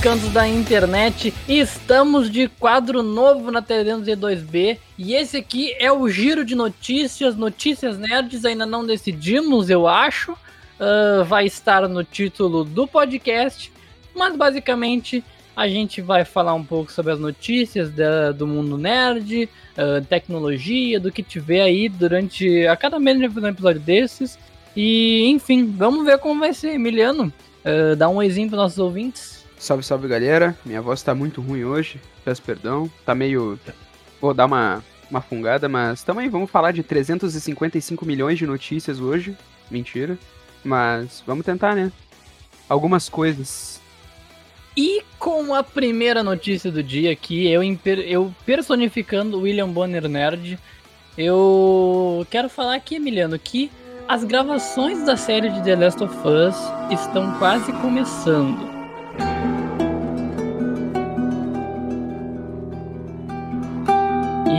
cantos 0.00 0.30
da 0.30 0.46
internet, 0.46 1.34
estamos 1.48 2.30
de 2.30 2.46
quadro 2.46 3.02
novo 3.02 3.50
na 3.50 3.60
TD2B 3.60 4.78
e 4.96 5.14
esse 5.14 5.38
aqui 5.38 5.74
é 5.76 5.90
o 5.90 6.08
giro 6.08 6.44
de 6.44 6.54
notícias, 6.54 7.36
notícias 7.36 7.98
nerds, 7.98 8.44
ainda 8.44 8.64
não 8.64 8.86
decidimos, 8.86 9.68
eu 9.68 9.88
acho, 9.88 10.32
uh, 10.32 11.24
vai 11.24 11.46
estar 11.46 11.88
no 11.88 12.04
título 12.04 12.62
do 12.62 12.86
podcast, 12.86 13.72
mas 14.14 14.36
basicamente 14.36 15.24
a 15.56 15.66
gente 15.66 16.00
vai 16.00 16.24
falar 16.24 16.54
um 16.54 16.64
pouco 16.64 16.92
sobre 16.92 17.12
as 17.12 17.18
notícias 17.18 17.90
da, 17.90 18.30
do 18.30 18.46
mundo 18.46 18.78
nerd, 18.78 19.48
uh, 19.76 20.04
tecnologia, 20.04 21.00
do 21.00 21.10
que 21.10 21.24
tiver 21.24 21.62
aí 21.62 21.88
durante 21.88 22.64
a 22.68 22.76
cada 22.76 23.00
mês 23.00 23.18
de 23.18 23.26
um 23.26 23.48
episódio 23.48 23.80
desses. 23.80 24.38
E 24.76 25.26
enfim, 25.26 25.74
vamos 25.76 26.06
ver 26.06 26.18
como 26.18 26.38
vai 26.38 26.54
ser, 26.54 26.74
Emiliano. 26.74 27.32
Uh, 27.64 27.96
dá 27.96 28.08
um 28.08 28.16
oizinho 28.16 28.48
para 28.48 28.58
nossos 28.58 28.78
ouvintes. 28.78 29.37
Salve, 29.58 29.82
salve 29.82 30.06
galera. 30.06 30.56
Minha 30.64 30.80
voz 30.80 31.02
tá 31.02 31.14
muito 31.14 31.40
ruim 31.40 31.64
hoje, 31.64 32.00
peço 32.24 32.40
perdão. 32.42 32.90
Tá 33.04 33.14
meio. 33.14 33.58
Vou 34.20 34.32
dar 34.32 34.46
uma, 34.46 34.84
uma 35.10 35.20
fungada, 35.20 35.68
mas 35.68 36.02
também 36.02 36.28
vamos 36.28 36.50
falar 36.50 36.72
de 36.72 36.82
355 36.82 38.06
milhões 38.06 38.38
de 38.38 38.46
notícias 38.46 39.00
hoje. 39.00 39.36
Mentira. 39.70 40.16
Mas 40.64 41.22
vamos 41.26 41.44
tentar, 41.44 41.74
né? 41.74 41.90
Algumas 42.68 43.08
coisas. 43.08 43.80
E 44.76 45.02
com 45.18 45.54
a 45.54 45.64
primeira 45.64 46.22
notícia 46.22 46.70
do 46.70 46.82
dia 46.82 47.10
aqui, 47.10 47.48
eu, 47.48 47.62
eu 48.06 48.34
personificando 48.46 49.40
William 49.40 49.68
Bonner 49.68 50.08
Nerd, 50.08 50.56
eu 51.16 52.24
quero 52.30 52.48
falar 52.48 52.76
aqui, 52.76 52.94
Emiliano, 52.94 53.36
que 53.38 53.72
as 54.06 54.22
gravações 54.22 55.04
da 55.04 55.16
série 55.16 55.50
de 55.50 55.64
The 55.64 55.74
Last 55.74 56.04
of 56.04 56.14
Us 56.16 56.56
estão 56.92 57.36
quase 57.40 57.72
começando. 57.72 58.77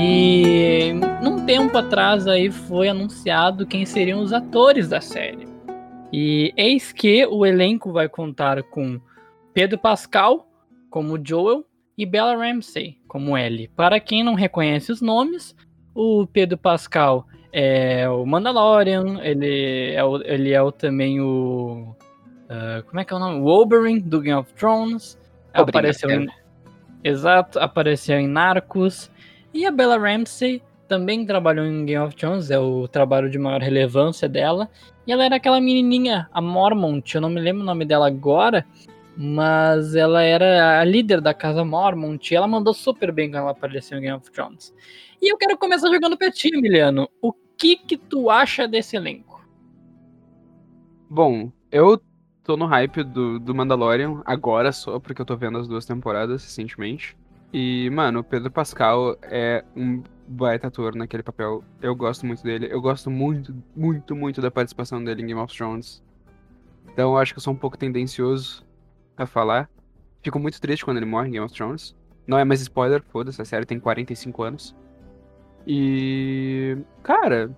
E 0.02 0.94
num 1.22 1.46
tempo 1.46 1.78
atrás 1.78 2.26
aí 2.26 2.50
foi 2.50 2.88
anunciado 2.88 3.68
quem 3.68 3.86
seriam 3.86 4.22
os 4.22 4.32
atores 4.32 4.88
da 4.88 5.02
série. 5.02 5.46
E 6.12 6.54
eis 6.56 6.94
que 6.94 7.26
o 7.26 7.46
elenco 7.46 7.92
vai 7.92 8.08
contar 8.08 8.64
com 8.64 9.02
Pedro 9.54 9.78
Pascal 9.78 10.48
como 10.90 11.20
Joel 11.22 11.66
e 11.98 12.06
Bella 12.06 12.34
Ramsey 12.34 12.98
como 13.10 13.38
Ellie. 13.38 13.68
Para 13.68 14.00
quem 14.00 14.24
não 14.24 14.36
reconhece 14.36 14.90
os 14.90 15.02
nomes, 15.02 15.54
o 15.94 16.26
Pedro 16.28 16.58
Pascal 16.58 17.28
é 17.52 18.08
o 18.08 18.26
Mandalorian, 18.26 19.20
ele 19.22 19.92
é, 19.94 20.04
o, 20.04 20.22
ele 20.22 20.54
é 20.54 20.62
o, 20.62 20.72
também 20.72 21.20
o. 21.20 21.94
Uh, 22.46 22.84
como 22.88 23.02
é 23.02 23.04
que 23.04 23.12
é 23.12 23.18
o 23.18 23.20
nome? 23.20 23.42
O 23.42 23.48
Oberyn, 23.48 24.00
do 24.00 24.22
Game 24.22 24.40
of 24.40 24.54
Thrones. 24.54 25.20
apareceu 25.54 26.10
em. 26.10 26.30
Exato, 27.04 27.60
apareceu 27.60 28.18
em 28.18 28.28
Narcos. 28.30 29.12
E 29.54 29.66
a 29.66 29.72
Bella 29.72 29.98
Ramsey 29.98 30.62
também 30.88 31.26
trabalhou 31.26 31.66
em 31.66 31.86
Game 31.86 32.04
of 32.04 32.16
Thrones, 32.16 32.50
é 32.50 32.60
o 32.60 32.88
trabalho 32.88 33.30
de 33.30 33.38
maior 33.38 33.62
relevância 33.62 34.28
dela. 34.28 34.70
E 35.06 35.12
ela 35.12 35.24
era 35.24 35.36
aquela 35.36 35.60
menininha, 35.62 36.28
a 36.32 36.42
Mormont, 36.42 37.14
eu 37.14 37.22
não 37.22 37.30
me 37.30 37.40
lembro 37.40 37.62
o 37.62 37.66
nome 37.66 37.86
dela 37.86 38.08
agora, 38.08 38.66
mas 39.16 39.96
ela 39.96 40.24
era 40.24 40.80
a 40.80 40.84
líder 40.84 41.22
da 41.22 41.34
casa 41.34 41.64
Mormont 41.64 42.32
e 42.32 42.36
ela 42.36 42.48
mandou 42.48 42.74
super 42.74 43.12
bem 43.12 43.30
quando 43.30 43.42
ela 43.42 43.52
apareceu 43.52 43.98
em 43.98 44.02
Game 44.02 44.18
of 44.18 44.32
Thrones. 44.32 44.74
E 45.22 45.32
eu 45.32 45.38
quero 45.38 45.58
começar 45.58 45.90
jogando 45.90 46.18
pra 46.18 46.32
ti, 46.32 46.50
Emiliano. 46.54 47.10
O 47.22 47.34
que 47.34 47.76
que 47.76 47.98
tu 47.98 48.30
acha 48.30 48.68
desse 48.68 48.96
elenco? 48.96 49.46
Bom, 51.10 51.52
eu 51.72 52.02
tô 52.44 52.56
no 52.56 52.66
hype 52.66 53.04
do, 53.04 53.40
do 53.40 53.54
Mandalorian 53.54 54.22
agora 54.26 54.72
só, 54.72 55.00
porque 55.00 55.22
eu 55.22 55.26
tô 55.26 55.36
vendo 55.36 55.58
as 55.58 55.68
duas 55.68 55.86
temporadas 55.86 56.44
recentemente. 56.44 57.18
E, 57.52 57.90
mano, 57.90 58.20
o 58.20 58.24
Pedro 58.24 58.52
Pascal 58.52 59.18
é 59.24 59.64
um 59.76 60.04
baita 60.28 60.68
ator 60.68 60.96
naquele 60.96 61.24
papel. 61.24 61.64
Eu 61.82 61.96
gosto 61.96 62.26
muito 62.26 62.44
dele. 62.44 62.68
Eu 62.72 62.80
gosto 62.80 63.10
muito, 63.10 63.56
muito, 63.76 64.16
muito 64.16 64.42
da 64.42 64.52
participação 64.52 65.04
dele 65.04 65.24
em 65.24 65.28
Game 65.28 65.40
of 65.40 65.56
Thrones. 65.56 66.04
Então 66.92 67.12
eu 67.12 67.18
acho 67.18 67.34
que 67.34 67.40
eu 67.40 67.44
sou 67.44 67.54
um 67.54 67.58
pouco 67.58 67.78
tendencioso 67.78 68.66
a 69.18 69.26
falar. 69.26 69.70
Fico 70.22 70.40
muito 70.40 70.62
triste 70.62 70.86
quando 70.86 70.98
ele 70.98 71.06
morre 71.06 71.30
em 71.30 71.32
Game 71.32 71.46
of 71.46 71.54
Thrones. 71.54 71.96
Não 72.28 72.38
é 72.38 72.44
mais 72.44 72.62
spoiler, 72.62 73.02
foda-se, 73.02 73.42
a 73.42 73.46
série 73.46 73.66
tem 73.66 73.80
45 73.80 74.44
anos. 74.44 74.76
E. 75.66 76.78
Cara. 77.02 77.50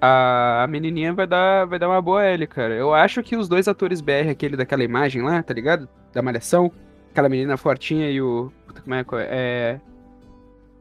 A, 0.00 0.66
menininha 0.68 1.14
vai 1.14 1.26
dar, 1.26 1.64
vai 1.64 1.78
dar 1.78 1.88
uma 1.88 2.02
boa 2.02 2.22
L, 2.24 2.46
cara. 2.46 2.74
Eu 2.74 2.92
acho 2.92 3.22
que 3.22 3.36
os 3.36 3.48
dois 3.48 3.66
atores 3.68 4.02
BR, 4.02 4.28
aquele 4.30 4.54
daquela 4.56 4.84
imagem 4.84 5.22
lá, 5.22 5.42
tá 5.42 5.54
ligado? 5.54 5.88
Da 6.12 6.20
Malhação. 6.20 6.70
Aquela 7.14 7.28
menina 7.28 7.56
fortinha 7.56 8.10
e 8.10 8.20
o. 8.20 8.50
Puta, 8.66 8.82
como 8.82 8.92
é 8.92 9.04
que 9.04 9.14
é? 9.14 9.28
É. 9.30 9.80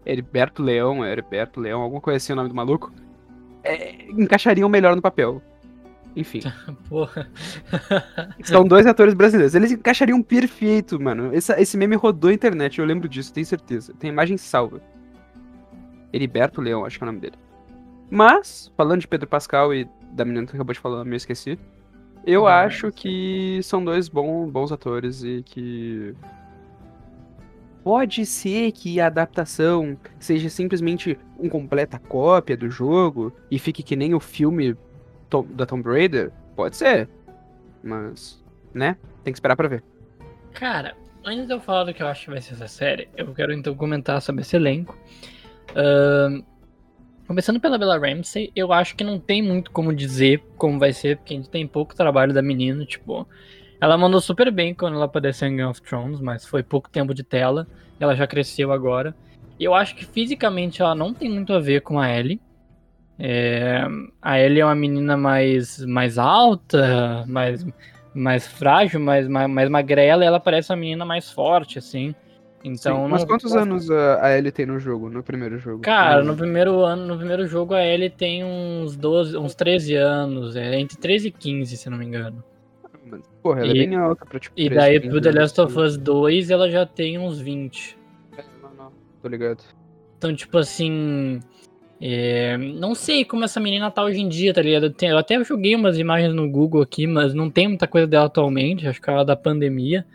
Heriberto 0.04 0.64
Leão, 0.64 1.06
Heriberto 1.06 1.60
Leão, 1.60 1.80
alguma 1.80 2.02
coisa 2.02 2.18
assim 2.18 2.34
o 2.34 2.36
nome 2.36 2.50
do 2.50 2.56
maluco. 2.56 2.92
É, 3.64 4.06
encaixariam 4.10 4.68
melhor 4.68 4.96
no 4.96 5.02
papel. 5.02 5.44
Enfim. 6.16 6.42
Porra. 6.90 7.30
São 8.44 8.66
dois 8.66 8.88
atores 8.88 9.14
brasileiros. 9.14 9.54
Eles 9.54 9.74
encaixariam 9.74 10.24
perfeito, 10.24 11.00
mano. 11.00 11.32
Esse, 11.36 11.54
esse 11.54 11.78
meme 11.78 11.96
rodou 11.96 12.32
a 12.32 12.34
internet, 12.34 12.80
eu 12.80 12.86
lembro 12.86 13.08
disso, 13.08 13.32
tenho 13.32 13.46
certeza. 13.46 13.94
Tem 14.00 14.10
imagem 14.10 14.36
salva. 14.36 14.82
Heriberto 16.12 16.62
Leão, 16.62 16.84
acho 16.84 16.98
que 16.98 17.04
é 17.04 17.06
o 17.06 17.12
nome 17.12 17.20
dele. 17.20 17.38
Mas, 18.10 18.74
falando 18.76 19.02
de 19.02 19.08
Pedro 19.08 19.28
Pascal 19.28 19.72
e 19.72 19.88
da 20.12 20.26
menina 20.26 20.48
que 20.48 20.56
acabou 20.56 20.74
de 20.74 20.80
falar, 20.80 21.06
me 21.06 21.16
esqueci. 21.16 21.60
Eu 22.26 22.48
ah, 22.48 22.62
acho 22.62 22.92
que 22.92 23.60
são 23.64 23.84
dois 23.84 24.08
bons, 24.08 24.50
bons 24.50 24.72
atores 24.72 25.24
e 25.24 25.44
que. 25.44 26.16
Pode 27.84 28.26
ser 28.26 28.72
que 28.72 29.02
a 29.02 29.08
adaptação 29.08 29.98
seja 30.18 30.50
simplesmente 30.50 31.20
uma 31.38 31.50
completa 31.50 32.00
cópia 32.00 32.56
do 32.56 32.70
jogo 32.70 33.34
e 33.52 33.60
fique 33.60 33.84
que 33.84 33.94
nem 33.94 34.14
o 34.14 34.22
filme 34.22 34.74
Tom, 35.30 35.46
da 35.50 35.66
Tomb 35.66 35.90
Raider. 35.90 36.32
Pode 36.56 36.78
ser. 36.78 37.10
Mas, 37.84 38.42
né? 38.74 38.96
Tem 39.22 39.34
que 39.34 39.38
esperar 39.38 39.58
pra 39.58 39.68
ver. 39.68 39.84
Cara, 40.54 40.96
antes 41.26 41.46
de 41.46 41.54
eu 41.54 41.60
falar 41.60 41.84
do 41.84 41.94
que 41.94 42.02
eu 42.02 42.08
acho 42.08 42.24
que 42.24 42.32
vai 42.32 42.40
ser 42.40 42.54
essa 42.54 42.70
série, 42.70 43.10
eu 43.18 43.34
quero 43.34 43.52
então 43.52 43.76
comentar 43.76 44.22
sobre 44.22 44.44
esse 44.44 44.56
elenco. 44.56 44.98
Uh, 45.72 46.42
começando 47.28 47.60
pela 47.60 47.78
Bella 47.78 47.98
Ramsey, 47.98 48.52
eu 48.56 48.72
acho 48.72 48.96
que 48.96 49.04
não 49.04 49.20
tem 49.20 49.42
muito 49.42 49.72
como 49.72 49.94
dizer 49.94 50.44
como 50.58 50.80
vai 50.80 50.94
ser, 50.94 51.18
porque 51.18 51.34
a 51.34 51.38
gente 51.38 51.50
tem 51.50 51.68
pouco 51.68 51.96
trabalho 51.96 52.34
da 52.34 52.42
menina, 52.42 52.86
tipo. 52.86 53.28
Ela 53.80 53.98
mandou 53.98 54.22
super 54.22 54.50
bem 54.50 54.74
quando 54.74 54.96
ela 54.96 55.06
apareceu 55.06 55.48
em 55.48 55.58
Game 55.58 55.70
of 55.70 55.82
Thrones, 55.82 56.22
mas 56.22 56.46
foi 56.46 56.64
pouco 56.64 56.90
tempo 56.90 57.14
de 57.14 57.24
tela. 57.24 57.68
Ela 58.00 58.16
já 58.16 58.26
cresceu 58.26 58.72
agora. 58.72 59.14
Eu 59.60 59.74
acho 59.74 59.96
que 59.96 60.06
fisicamente 60.06 60.82
ela 60.82 60.96
não 60.96 61.14
tem 61.14 61.30
muito 61.30 61.54
a 61.54 61.60
ver 61.60 61.82
com 61.82 62.00
a 62.00 62.10
Ellie. 62.10 62.40
É, 63.20 63.86
a 64.22 64.40
Ellie 64.40 64.62
é 64.62 64.66
uma 64.66 64.76
menina 64.76 65.18
mais, 65.18 65.80
mais 65.86 66.18
alta, 66.18 67.26
mais, 67.28 67.66
mais 68.14 68.48
frágil, 68.48 69.00
mais, 69.00 69.28
mais, 69.28 69.50
mais 69.50 69.70
magrela, 69.70 70.24
e 70.24 70.28
ela 70.28 70.40
parece 70.40 70.72
uma 70.72 70.78
menina 70.78 71.06
mais 71.06 71.30
forte, 71.30 71.78
assim. 71.78 72.16
Então, 72.64 73.04
Sim, 73.04 73.12
mas 73.12 73.26
quantos 73.26 73.52
posso... 73.52 73.62
anos 73.62 73.92
a, 73.92 74.38
Ellie 74.38 74.52
tem 74.52 74.66
no 74.66 74.80
jogo, 74.80 75.10
no 75.10 75.22
primeiro 75.22 75.58
jogo? 75.58 75.82
Cara, 75.82 76.24
no 76.24 76.34
primeiro 76.36 76.80
ano, 76.80 77.06
no 77.06 77.18
primeiro 77.18 77.46
jogo 77.46 77.74
a 77.74 77.86
Ellie 77.86 78.10
tem 78.10 78.44
uns 78.44 78.96
12, 78.96 79.36
uns 79.38 79.54
13 79.54 79.96
anos, 79.96 80.56
é 80.56 80.80
entre 80.80 80.98
13 80.98 81.28
e 81.28 81.32
15, 81.32 81.76
se 81.76 81.90
não 81.90 81.98
me 81.98 82.06
engano. 82.06 82.42
Porra, 83.42 83.60
ela 83.62 83.72
é 83.72 83.76
e, 83.76 83.84
é 83.84 83.88
bem 83.88 83.96
alta 83.96 84.26
pra 84.26 84.40
tipo. 84.40 84.54
E 84.58 84.70
daí 84.70 85.00
pro 85.00 85.20
The 85.20 85.32
Last 85.32 85.60
of 85.60 85.78
Us 85.78 85.98
2 85.98 86.50
ela 86.50 86.70
já 86.70 86.86
tem 86.86 87.18
uns 87.18 87.40
20. 87.40 87.98
É, 88.38 88.44
não, 88.62 88.74
não, 88.74 88.92
tô 89.22 89.28
ligado. 89.28 89.64
Então, 90.18 90.34
tipo 90.34 90.58
assim. 90.58 91.42
É, 92.06 92.58
não 92.58 92.96
sei 92.96 93.24
como 93.24 93.46
essa 93.46 93.62
menina 93.62 93.90
tá 93.90 94.04
hoje 94.04 94.20
em 94.20 94.28
dia, 94.28 94.54
tá 94.54 94.62
ligado? 94.62 94.94
Eu 95.02 95.18
até 95.18 95.42
joguei 95.44 95.74
umas 95.74 95.98
imagens 95.98 96.34
no 96.34 96.50
Google 96.50 96.82
aqui, 96.82 97.08
mas 97.08 97.34
não 97.34 97.50
tem 97.50 97.68
muita 97.68 97.88
coisa 97.88 98.08
dela 98.08 98.26
atualmente, 98.26 98.88
acho 98.88 99.02
que 99.02 99.10
ela 99.10 99.22
é 99.22 99.26
da 99.26 99.36
pandemia. 99.36 100.06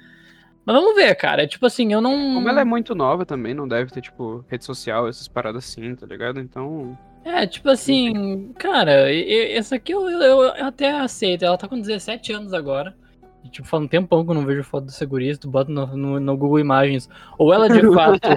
Mas 0.68 0.76
vamos 0.76 0.94
ver, 0.94 1.14
cara. 1.14 1.46
Tipo 1.46 1.64
assim, 1.64 1.94
eu 1.94 2.00
não. 2.02 2.34
Como 2.34 2.46
ela 2.46 2.60
é 2.60 2.64
muito 2.64 2.94
nova 2.94 3.24
também, 3.24 3.54
não 3.54 3.66
deve 3.66 3.90
ter, 3.90 4.02
tipo, 4.02 4.44
rede 4.50 4.66
social, 4.66 5.08
essas 5.08 5.26
paradas 5.26 5.64
assim, 5.64 5.94
tá 5.94 6.04
ligado? 6.04 6.38
Então. 6.38 6.96
É, 7.24 7.46
tipo 7.46 7.70
assim, 7.70 8.52
cara, 8.58 9.10
essa 9.10 9.76
aqui 9.76 9.92
eu, 9.92 10.10
eu, 10.10 10.42
eu, 10.42 10.66
até 10.66 10.90
aceito. 10.90 11.42
Ela 11.42 11.56
tá 11.56 11.66
com 11.66 11.80
17 11.80 12.34
anos 12.34 12.52
agora. 12.52 12.94
E, 13.42 13.48
tipo, 13.48 13.66
faz 13.66 13.82
um 13.82 13.88
tempão 13.88 14.22
que 14.22 14.30
eu 14.30 14.34
não 14.34 14.44
vejo 14.44 14.62
foto 14.62 14.84
do 14.84 14.92
segurista, 14.92 15.40
tu 15.40 15.50
bota 15.50 15.72
no, 15.72 15.86
no, 15.96 16.20
no 16.20 16.36
Google 16.36 16.60
Imagens. 16.60 17.08
Ou 17.38 17.54
ela 17.54 17.66
de 17.70 17.80
fato. 17.90 18.28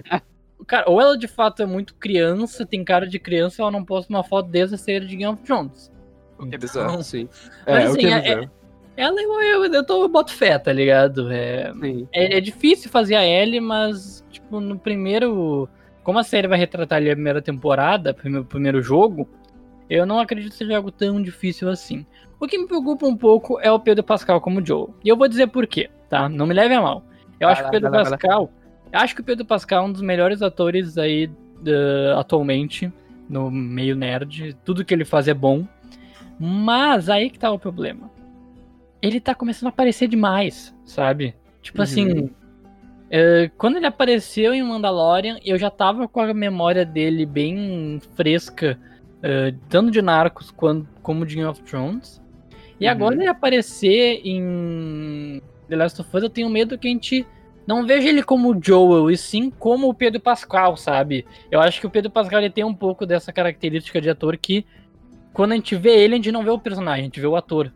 cara, 0.66 0.90
ou 0.90 1.02
ela 1.02 1.18
de 1.18 1.28
fato 1.28 1.62
é 1.62 1.66
muito 1.66 1.96
criança, 1.96 2.66
tem 2.66 2.82
cara 2.82 3.06
de 3.06 3.20
criança, 3.20 3.62
ela 3.62 3.72
não 3.72 3.84
posta 3.84 4.10
uma 4.10 4.24
foto 4.24 4.50
desde 4.50 4.76
a 4.76 4.78
série 4.78 5.06
de 5.06 5.18
Game 5.18 5.34
of 5.34 5.44
Thrones. 5.44 5.92
Que 6.48 6.56
é 6.56 6.58
bizarro, 6.58 6.92
então, 6.92 7.04
sim. 7.04 7.28
É, 7.66 7.74
Mas, 7.74 7.92
assim, 7.92 8.06
é, 8.06 8.32
é, 8.32 8.50
Ela 8.98 9.22
eu, 9.22 9.42
eu, 9.42 9.74
eu, 9.74 9.86
tô, 9.86 10.04
eu 10.04 10.10
boto 10.10 10.34
fé, 10.34 10.60
tá 10.60 10.72
ligado? 10.72 11.32
É, 11.32 11.72
é, 12.12 12.38
é, 12.38 12.42
difícil 12.42 12.90
fazer 12.90 13.16
a 13.16 13.26
Ellie, 13.26 13.62
mas, 13.62 14.24
tipo, 14.30 14.60
no 14.60 14.78
primeiro. 14.78 15.68
Como 16.04 16.18
a 16.20 16.24
série 16.24 16.48
vai 16.48 16.58
retratar 16.58 16.98
ali 16.98 17.10
a 17.12 17.16
primeira 17.16 17.42
temporada, 17.42 18.14
primeiro, 18.14 18.46
primeiro 18.46 18.82
jogo, 18.82 19.30
eu 19.90 20.06
não 20.06 20.20
acredito 20.20 20.52
que 20.52 20.58
seja 20.58 20.76
algo 20.76 20.92
tão 20.92 21.22
difícil 21.22 21.70
assim. 21.70 22.06
O 22.40 22.48
que 22.48 22.58
me 22.58 22.68
preocupa 22.68 23.06
um 23.06 23.16
pouco 23.16 23.60
é 23.60 23.72
o 23.72 23.80
Pedro 23.80 24.04
Pascal 24.04 24.42
como 24.42 24.66
Joe. 24.66 24.88
E 25.04 25.10
eu 25.10 25.16
vou 25.16 25.28
dizer 25.28 25.48
por 25.48 25.68
quê, 25.68 25.90
tá? 26.10 26.28
Não 26.28 26.48
me 26.48 26.56
leve 26.56 26.74
a 26.74 26.82
mal. 26.82 27.04
Eu 27.40 27.48
vai 27.48 27.54
acho 27.54 27.64
lá, 27.64 27.70
que 27.70 27.78
o 27.78 27.82
Pedro 27.82 27.92
Pascal. 27.92 28.52
Acho 28.92 29.16
que 29.16 29.22
o 29.22 29.24
Pedro 29.24 29.46
Pascal 29.46 29.84
é 29.84 29.88
um 29.88 29.92
dos 29.92 30.02
melhores 30.02 30.42
atores 30.42 30.98
aí 30.98 31.28
uh, 31.28 32.18
atualmente 32.18 32.92
no 33.30 33.50
meio 33.52 33.96
nerd. 33.96 34.56
Tudo 34.66 34.84
que 34.84 34.94
ele 34.94 35.06
faz 35.06 35.28
é 35.28 35.34
bom. 35.34 35.66
Mas 36.40 37.08
aí 37.08 37.30
que 37.30 37.38
tá 37.38 37.52
o 37.52 37.60
problema 37.60 38.11
ele 39.02 39.20
tá 39.20 39.34
começando 39.34 39.68
a 39.68 39.70
aparecer 39.70 40.08
demais, 40.08 40.76
sabe? 40.86 41.36
Tipo 41.62 41.80
uhum. 41.80 41.84
assim, 41.84 42.12
uh, 42.24 43.52
quando 43.58 43.78
ele 43.78 43.86
apareceu 43.86 44.54
em 44.54 44.64
Mandalorian, 44.64 45.38
eu 45.44 45.58
já 45.58 45.70
tava 45.70 46.08
com 46.08 46.20
a 46.20 46.34
memória 46.34 46.86
dele 46.86 47.26
bem 47.26 48.00
fresca, 48.16 48.80
uh, 49.18 49.58
tanto 49.70 49.92
de 49.92 50.02
Narcos 50.02 50.52
quanto, 50.52 50.88
como 51.02 51.26
de 51.26 51.36
Game 51.36 51.48
of 51.48 51.62
Thrones. 51.64 52.22
E 52.80 52.86
uhum. 52.86 52.92
agora 52.92 53.16
ele 53.16 53.28
aparecer 53.28 54.22
em 54.24 55.42
The 55.68 55.76
Last 55.76 56.02
of 56.02 56.10
Us, 56.16 56.24
eu 56.24 56.30
tenho 56.30 56.50
medo 56.50 56.78
que 56.78 56.88
a 56.88 56.92
gente 56.92 57.26
não 57.66 57.86
veja 57.86 58.10
ele 58.10 58.24
como 58.24 58.52
o 58.52 58.60
Joel, 58.62 59.10
e 59.10 59.18
sim 59.18 59.50
como 59.50 59.88
o 59.88 59.94
Pedro 59.94 60.20
Pascal, 60.20 60.76
sabe? 60.76 61.26
Eu 61.50 61.62
acho 61.62 61.80
que 61.80 61.88
o 61.88 61.90
Pedro 61.90 62.12
Pascal 62.12 62.40
ele 62.40 62.50
tem 62.50 62.64
um 62.64 62.74
pouco 62.74 63.06
dessa 63.06 63.32
característica 63.32 64.02
de 64.02 64.10
ator 64.10 64.36
que, 64.38 64.66
quando 65.32 65.54
a 65.54 65.56
gente 65.56 65.76
vê 65.76 65.92
ele, 65.92 66.16
a 66.16 66.18
gente 66.18 66.32
não 66.32 66.44
vê 66.44 66.50
o 66.50 66.60
personagem, 66.60 67.02
a 67.02 67.06
gente 67.06 67.22
vê 67.22 67.28
o 67.28 67.36
ator. 67.36 67.72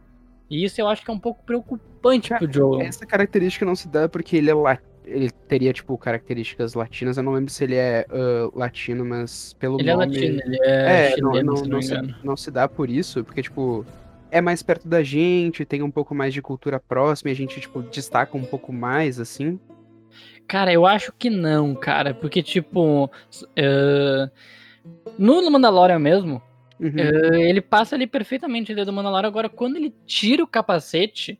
E 0.50 0.64
isso 0.64 0.80
eu 0.80 0.88
acho 0.88 1.04
que 1.04 1.10
é 1.10 1.14
um 1.14 1.20
pouco 1.20 1.44
preocupante 1.44 2.30
Cara, 2.30 2.44
pro 2.44 2.54
Joel. 2.54 2.82
Essa 2.82 3.06
característica 3.06 3.66
não 3.66 3.76
se 3.76 3.88
dá 3.88 4.08
porque 4.08 4.38
ele 4.38 4.50
é 4.50 4.54
lat... 4.54 4.80
ele 5.06 5.32
teria, 5.48 5.74
tipo, 5.74 5.98
características 5.98 6.74
latinas. 6.74 7.18
Eu 7.18 7.24
não 7.24 7.34
lembro 7.34 7.52
se 7.52 7.64
ele 7.64 7.76
é 7.76 8.06
uh, 8.10 8.58
latino, 8.58 9.04
mas 9.04 9.54
pelo 9.54 9.80
ele 9.80 9.90
é 9.90 9.96
nome... 9.96 10.16
Ele 10.16 10.26
é 10.26 10.30
latino, 10.30 10.42
ele 10.46 10.60
é, 10.64 11.08
é 11.08 11.12
chileno, 11.16 11.54
não, 11.54 11.62
não, 11.62 11.68
não, 11.68 11.82
se, 11.82 12.16
não 12.24 12.38
se 12.38 12.52
dá 12.52 12.68
por 12.68 12.90
isso, 12.90 13.24
porque, 13.24 13.42
tipo, 13.42 13.86
é 14.30 14.42
mais 14.42 14.62
perto 14.62 14.88
da 14.88 15.02
gente, 15.02 15.66
tem 15.66 15.82
um 15.82 15.92
pouco 15.92 16.14
mais 16.14 16.34
de 16.34 16.42
cultura 16.42 16.80
próxima 16.80 17.30
e 17.30 17.34
a 17.34 17.36
gente, 17.36 17.60
tipo, 17.60 17.82
destaca 17.82 18.38
um 18.38 18.46
pouco 18.46 18.72
mais, 18.72 19.20
assim. 19.20 19.60
Cara, 20.48 20.72
eu 20.72 20.86
acho 20.86 21.12
que 21.18 21.30
não, 21.30 21.74
cara, 21.74 22.14
porque, 22.14 22.44
tipo, 22.44 23.06
uh, 23.06 24.30
no 25.18 25.50
Mandalorian 25.50 25.98
mesmo, 25.98 26.42
Uhum. 26.80 26.90
Uh, 26.90 27.36
ele 27.36 27.62
passa 27.62 27.96
ali 27.96 28.06
perfeitamente 28.06 28.72
o 28.72 28.76
dedo 28.76 28.88
do 28.88 28.94
Mandalorian. 28.94 29.28
Agora, 29.28 29.50
quando 29.50 29.78
ele 29.78 29.94
tira 30.06 30.44
o 30.44 30.48
capacete, 30.48 31.40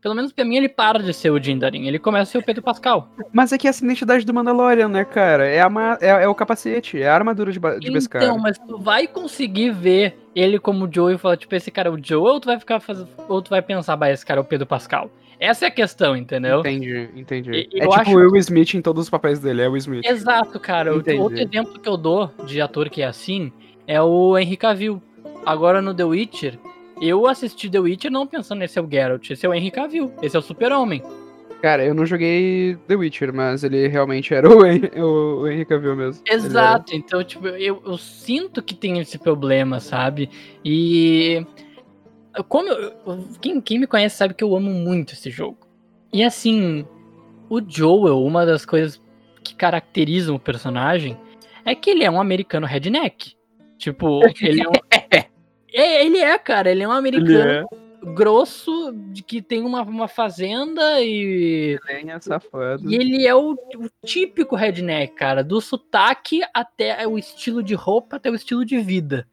pelo 0.00 0.14
menos 0.14 0.32
pra 0.32 0.44
mim, 0.44 0.56
ele 0.56 0.68
para 0.68 1.02
de 1.02 1.12
ser 1.12 1.30
o 1.30 1.42
Jindarin. 1.42 1.86
Ele 1.86 1.98
começa 1.98 2.30
a 2.30 2.32
ser 2.32 2.38
o 2.38 2.42
Pedro 2.42 2.62
Pascal. 2.62 3.10
Mas 3.32 3.52
é 3.52 3.58
que 3.58 3.66
essa 3.66 3.84
identidade 3.84 4.24
do 4.24 4.32
Mandalorian, 4.32 4.88
né, 4.88 5.04
cara? 5.04 5.46
É, 5.46 5.60
a, 5.60 5.68
é, 6.00 6.24
é 6.24 6.28
o 6.28 6.34
capacete, 6.34 7.02
é 7.02 7.08
a 7.08 7.14
armadura 7.14 7.50
de, 7.50 7.58
de 7.80 7.90
Beskar. 7.90 8.22
Então, 8.22 8.38
mas 8.38 8.58
tu 8.58 8.78
vai 8.78 9.06
conseguir 9.08 9.70
ver 9.70 10.16
ele 10.34 10.58
como 10.58 10.86
o 10.86 10.92
Joe 10.92 11.14
e 11.14 11.18
falar, 11.18 11.36
tipo, 11.36 11.54
esse 11.54 11.70
cara 11.70 11.88
é 11.88 11.92
o 11.92 11.98
Joe, 12.00 12.18
ou 12.18 12.38
tu 12.38 12.46
vai 12.46 12.58
ficar 12.58 12.78
fazendo, 12.78 13.08
ou 13.28 13.42
tu 13.42 13.50
vai 13.50 13.60
pensar, 13.60 13.96
bah, 13.96 14.10
esse 14.10 14.24
cara 14.24 14.38
é 14.38 14.42
o 14.42 14.44
Pedro 14.44 14.66
Pascal. 14.66 15.10
Essa 15.38 15.66
é 15.66 15.68
a 15.68 15.70
questão, 15.70 16.16
entendeu? 16.16 16.60
Entendi, 16.60 17.10
entendi. 17.14 17.68
E, 17.72 17.82
é 17.82 17.88
tipo 17.88 18.10
o 18.12 18.14
Will 18.14 18.36
Smith 18.36 18.74
em 18.74 18.80
todos 18.80 19.04
os 19.04 19.10
papéis 19.10 19.38
dele, 19.38 19.62
é 19.62 19.68
o 19.68 19.72
Will 19.72 19.78
Smith. 19.78 20.06
Exato, 20.06 20.58
cara. 20.58 20.94
Entendi. 20.94 21.20
Outro 21.20 21.38
exemplo 21.38 21.78
que 21.78 21.88
eu 21.88 21.96
dou 21.96 22.30
de 22.46 22.60
ator 22.60 22.88
que 22.88 23.02
é 23.02 23.06
assim 23.06 23.52
é 23.86 24.00
o 24.00 24.36
Henry 24.38 24.56
Cavill. 24.56 25.02
Agora 25.44 25.80
no 25.80 25.94
The 25.94 26.04
Witcher, 26.04 26.58
eu 27.00 27.26
assisti 27.26 27.68
The 27.68 27.78
Witcher 27.78 28.10
não 28.10 28.26
pensando 28.26 28.58
nesse 28.58 28.78
é 28.78 28.82
o 28.82 28.90
Geralt, 28.90 29.30
esse 29.30 29.44
é 29.44 29.48
o 29.48 29.54
Henry 29.54 29.70
Cavill, 29.70 30.12
esse 30.22 30.34
é 30.34 30.38
o 30.38 30.42
Super-Homem. 30.42 31.02
Cara, 31.62 31.84
eu 31.84 31.94
não 31.94 32.04
joguei 32.04 32.76
The 32.86 32.96
Witcher, 32.96 33.32
mas 33.32 33.64
ele 33.64 33.88
realmente 33.88 34.34
era 34.34 34.48
o, 34.48 34.64
Henry, 34.66 34.90
o 35.00 35.46
Henry 35.46 35.64
Cavill 35.64 35.96
mesmo. 35.96 36.22
Exato, 36.26 36.94
então, 36.94 37.22
tipo, 37.24 37.46
eu, 37.48 37.82
eu 37.84 37.98
sinto 37.98 38.62
que 38.62 38.74
tem 38.74 38.98
esse 38.98 39.18
problema, 39.18 39.80
sabe? 39.80 40.30
E. 40.64 41.44
Como 42.48 42.68
eu, 42.68 42.92
quem, 43.40 43.60
quem 43.62 43.78
me 43.78 43.86
conhece 43.86 44.16
sabe 44.16 44.34
que 44.34 44.44
eu 44.44 44.54
amo 44.54 44.70
muito 44.70 45.14
esse 45.14 45.30
jogo. 45.30 45.58
E 46.12 46.22
assim, 46.22 46.86
o 47.48 47.60
Joel, 47.66 48.22
uma 48.22 48.44
das 48.44 48.66
coisas 48.66 49.02
que 49.42 49.54
caracterizam 49.54 50.36
o 50.36 50.40
personagem 50.40 51.16
é 51.64 51.74
que 51.74 51.90
ele 51.90 52.04
é 52.04 52.10
um 52.10 52.20
americano 52.20 52.66
redneck. 52.66 53.35
Tipo, 53.78 54.20
ele 54.40 54.62
é 54.62 54.68
um. 54.68 54.72
é, 55.72 56.04
ele 56.04 56.18
é, 56.18 56.38
cara, 56.38 56.70
ele 56.70 56.82
é 56.82 56.88
um 56.88 56.92
americano 56.92 57.50
é. 57.50 57.64
grosso, 58.14 58.92
de 59.12 59.22
que 59.22 59.42
tem 59.42 59.62
uma, 59.62 59.82
uma 59.82 60.08
fazenda 60.08 61.00
e. 61.02 61.78
Lenha 61.86 62.20
safado. 62.20 62.90
E 62.90 62.94
ele 62.94 63.26
é 63.26 63.34
o, 63.34 63.52
o, 63.52 63.90
típico 64.04 64.56
redneck, 64.56 65.14
cara, 65.14 65.44
do 65.44 65.60
sotaque 65.60 66.40
até 66.54 67.06
o 67.06 67.18
estilo 67.18 67.62
de 67.62 67.74
roupa, 67.74 68.16
até 68.16 68.30
o 68.30 68.34
estilo 68.34 68.64
de 68.64 68.78
vida. 68.78 69.26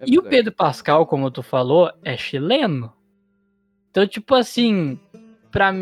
É 0.00 0.04
e 0.06 0.18
o 0.18 0.22
Pedro 0.22 0.52
Pascal, 0.52 1.06
como 1.06 1.30
tu 1.30 1.42
falou, 1.42 1.92
é 2.04 2.16
chileno. 2.16 2.92
Então, 3.90 4.06
tipo 4.06 4.34
assim, 4.34 4.98
pra 5.50 5.72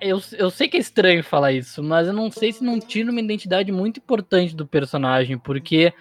eu, 0.00 0.20
eu 0.32 0.50
sei 0.50 0.68
que 0.68 0.76
é 0.76 0.80
estranho 0.80 1.22
falar 1.22 1.52
isso, 1.52 1.82
mas 1.82 2.06
eu 2.06 2.12
não 2.12 2.30
sei 2.30 2.52
se 2.52 2.64
não 2.64 2.80
tira 2.80 3.10
uma 3.10 3.20
identidade 3.20 3.70
muito 3.70 3.98
importante 3.98 4.56
do 4.56 4.66
personagem, 4.66 5.38
porque 5.38 5.92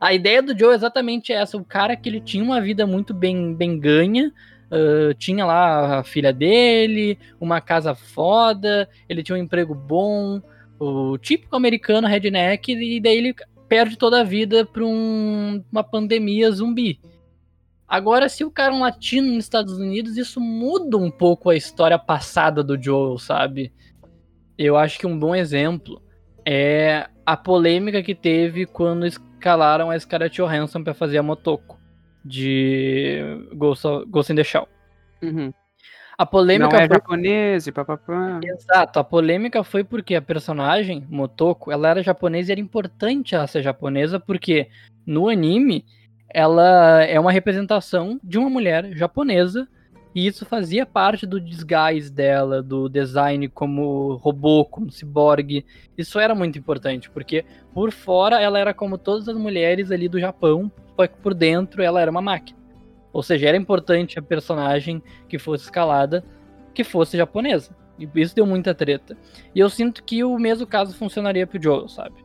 a 0.00 0.14
ideia 0.14 0.42
do 0.42 0.58
Joe 0.58 0.72
é 0.72 0.76
exatamente 0.76 1.32
essa: 1.32 1.56
o 1.56 1.64
cara 1.64 1.94
que 1.94 2.08
ele 2.08 2.20
tinha 2.20 2.42
uma 2.42 2.60
vida 2.60 2.86
muito 2.86 3.12
bem, 3.12 3.54
bem 3.54 3.78
ganha. 3.78 4.32
Uh, 4.72 5.12
tinha 5.14 5.44
lá 5.44 5.98
a 5.98 6.04
filha 6.04 6.32
dele, 6.32 7.18
uma 7.40 7.60
casa 7.60 7.92
foda, 7.92 8.88
ele 9.08 9.20
tinha 9.20 9.36
um 9.36 9.40
emprego 9.40 9.74
bom, 9.74 10.40
o 10.78 11.18
típico 11.18 11.56
americano 11.56 12.06
redneck, 12.06 12.72
e 12.72 13.00
daí 13.00 13.18
ele 13.18 13.34
perde 13.68 13.96
toda 13.96 14.20
a 14.20 14.24
vida 14.24 14.64
para 14.64 14.84
um, 14.84 15.64
uma 15.72 15.82
pandemia 15.82 16.52
zumbi. 16.52 17.00
Agora, 17.86 18.28
se 18.28 18.44
o 18.44 18.50
cara 18.50 18.72
é 18.72 18.76
um 18.76 18.82
latino 18.82 19.26
nos 19.34 19.44
Estados 19.44 19.76
Unidos, 19.76 20.16
isso 20.16 20.40
muda 20.40 20.96
um 20.96 21.10
pouco 21.10 21.50
a 21.50 21.56
história 21.56 21.98
passada 21.98 22.62
do 22.62 22.80
Joel, 22.80 23.18
sabe? 23.18 23.72
Eu 24.56 24.76
acho 24.76 25.00
que 25.00 25.06
um 25.08 25.18
bom 25.18 25.34
exemplo 25.34 26.00
é 26.46 27.08
a 27.26 27.36
polêmica 27.36 28.02
que 28.02 28.14
teve 28.14 28.66
quando 28.66 29.04
escalaram 29.40 29.90
a 29.90 29.98
Scarlett 29.98 30.36
Johansson 30.36 30.84
para 30.84 30.92
fazer 30.92 31.16
a 31.16 31.22
Motoko 31.22 31.80
de 32.22 33.48
Ghost, 33.54 33.84
Ghost 34.08 34.30
in 34.30 34.36
the 34.36 34.44
Shell. 34.44 34.68
Uhum. 35.22 35.52
A 36.18 36.26
polêmica 36.26 36.76
Não 36.76 36.78
é 36.78 36.86
foi... 36.86 36.96
japonês 36.96 37.66
e 37.66 37.72
papapá. 37.72 38.40
Exato, 38.44 38.98
a 38.98 39.04
polêmica 39.04 39.64
foi 39.64 39.82
porque 39.82 40.14
a 40.14 40.20
personagem, 40.20 41.06
Motoko, 41.08 41.72
ela 41.72 41.88
era 41.88 42.02
japonesa 42.02 42.50
e 42.50 42.52
era 42.52 42.60
importante 42.60 43.34
ela 43.34 43.46
ser 43.46 43.62
japonesa 43.62 44.20
porque 44.20 44.68
no 45.06 45.30
anime 45.30 45.86
ela 46.28 47.02
é 47.04 47.18
uma 47.18 47.32
representação 47.32 48.20
de 48.22 48.36
uma 48.36 48.50
mulher 48.50 48.94
japonesa 48.94 49.66
e 50.14 50.26
isso 50.26 50.44
fazia 50.44 50.84
parte 50.84 51.24
do 51.24 51.40
disguise 51.40 52.10
dela, 52.10 52.62
do 52.62 52.88
design 52.88 53.48
como 53.48 54.14
robô, 54.14 54.64
como 54.64 54.90
ciborgue. 54.90 55.64
Isso 55.96 56.18
era 56.18 56.34
muito 56.34 56.58
importante, 56.58 57.08
porque 57.08 57.44
por 57.72 57.92
fora 57.92 58.40
ela 58.40 58.58
era 58.58 58.74
como 58.74 58.98
todas 58.98 59.28
as 59.28 59.36
mulheres 59.36 59.90
ali 59.90 60.08
do 60.08 60.18
Japão, 60.18 60.70
só 60.96 61.06
que 61.06 61.16
por 61.18 61.32
dentro 61.32 61.82
ela 61.82 62.00
era 62.00 62.10
uma 62.10 62.20
máquina. 62.20 62.58
Ou 63.12 63.22
seja, 63.22 63.48
era 63.48 63.56
importante 63.56 64.18
a 64.18 64.22
personagem 64.22 65.02
que 65.28 65.38
fosse 65.38 65.64
escalada 65.64 66.24
que 66.72 66.84
fosse 66.84 67.16
japonesa. 67.16 67.74
E 67.98 68.08
isso 68.14 68.34
deu 68.34 68.46
muita 68.46 68.74
treta. 68.74 69.16
E 69.54 69.60
eu 69.60 69.68
sinto 69.68 70.02
que 70.02 70.24
o 70.24 70.38
mesmo 70.38 70.66
caso 70.66 70.96
funcionaria 70.96 71.46
pro 71.46 71.62
Joel, 71.62 71.88
sabe? 71.88 72.24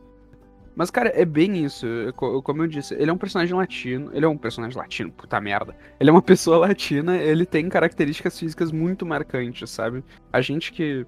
Mas, 0.76 0.90
cara, 0.90 1.10
é 1.14 1.24
bem 1.24 1.64
isso. 1.64 1.86
Como 2.14 2.62
eu 2.62 2.66
disse, 2.66 2.94
ele 2.94 3.10
é 3.10 3.12
um 3.12 3.16
personagem 3.16 3.56
latino. 3.56 4.10
Ele 4.12 4.26
é 4.26 4.28
um 4.28 4.36
personagem 4.36 4.76
latino, 4.76 5.10
puta 5.10 5.40
merda. 5.40 5.74
Ele 5.98 6.10
é 6.10 6.12
uma 6.12 6.20
pessoa 6.22 6.58
latina, 6.58 7.16
ele 7.16 7.46
tem 7.46 7.66
características 7.70 8.38
físicas 8.38 8.70
muito 8.70 9.06
marcantes, 9.06 9.70
sabe? 9.70 10.04
A 10.30 10.42
gente 10.42 10.72
que 10.72 11.06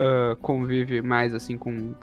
uh, 0.00 0.34
convive 0.42 1.00
mais, 1.00 1.32
assim, 1.32 1.56
com, 1.56 1.94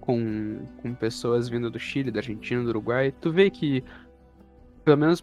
com, 0.00 0.66
com 0.82 0.94
pessoas 0.94 1.48
vindo 1.48 1.70
do 1.70 1.78
Chile, 1.78 2.10
da 2.10 2.18
Argentina, 2.18 2.64
do 2.64 2.70
Uruguai, 2.70 3.14
tu 3.20 3.30
vê 3.30 3.48
que 3.48 3.84
pelo 4.84 4.96
menos 4.96 5.22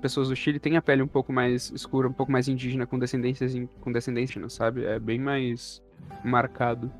pessoas 0.00 0.28
do 0.28 0.36
Chile 0.36 0.58
têm 0.58 0.78
a 0.78 0.82
pele 0.82 1.02
um 1.02 1.06
pouco 1.08 1.32
mais 1.32 1.70
escura, 1.70 2.08
um 2.08 2.12
pouco 2.12 2.32
mais 2.32 2.48
indígena, 2.48 2.86
com 2.86 2.98
descendências 2.98 3.52
com 3.82 3.92
descendência, 3.92 4.48
sabe? 4.48 4.84
É 4.84 4.98
bem 4.98 5.18
mais 5.18 5.82
marcado. 6.24 6.90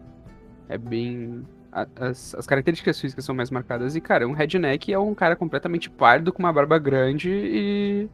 É 0.69 0.77
bem 0.77 1.47
as, 1.75 2.35
as, 2.37 2.47
características 2.47 3.01
físicas 3.01 3.25
são 3.25 3.35
mais 3.35 3.51
marcadas. 3.51 3.97
E, 3.97 4.01
cara, 4.01 4.29
um 4.29 4.33
redneck 4.33 4.93
é 4.93 4.99
um 4.99 5.15
cara 5.15 5.35
completamente 5.35 5.91
pardo, 5.91 6.33
com 6.33 6.43
uma 6.43 6.53
barba 6.53 6.79
grande 6.79 7.31
e. 7.31 8.09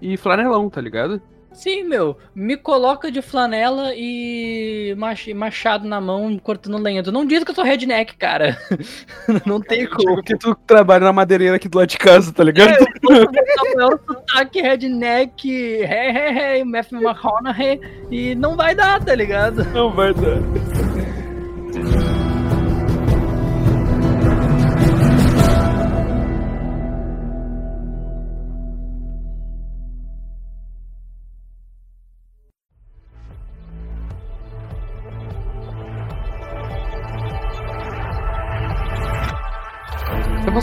e 0.00 0.16
flanelão, 0.16 0.70
tá 0.70 0.80
ligado? 0.80 1.20
Sim, 1.52 1.82
meu, 1.82 2.16
me 2.32 2.56
coloca 2.56 3.10
de 3.10 3.20
flanela 3.20 3.92
e 3.96 4.94
machado 5.34 5.86
na 5.86 6.00
mão 6.00 6.38
cortando 6.38 6.78
lenha. 6.78 7.02
Tu 7.02 7.10
não 7.10 7.26
diz 7.26 7.42
que 7.42 7.50
eu 7.50 7.54
sou 7.54 7.64
redneck, 7.64 8.16
cara. 8.16 8.56
não 9.44 9.60
tem 9.60 9.84
como. 9.84 10.14
Porque 10.14 10.36
tu 10.38 10.54
trabalha 10.64 11.06
na 11.06 11.12
madeireira 11.12 11.56
aqui 11.56 11.68
do 11.68 11.78
lado 11.78 11.88
de 11.88 11.98
casa, 11.98 12.32
tá 12.32 12.44
ligado? 12.44 12.70
É, 12.70 12.84
eu 13.10 13.76
maior 13.76 13.98
sotaque 14.06 14.62
redneck, 14.62 15.50
hey, 15.50 15.84
hey, 15.84 16.38
hey, 16.38 16.64
Matthew 16.64 17.00
McConaughey, 17.00 17.80
e 18.12 18.34
não 18.36 18.54
vai 18.54 18.72
dar, 18.72 19.04
tá 19.04 19.14
ligado? 19.14 19.64
Não 19.72 19.90
vai 19.90 20.14
dar. 20.14 20.79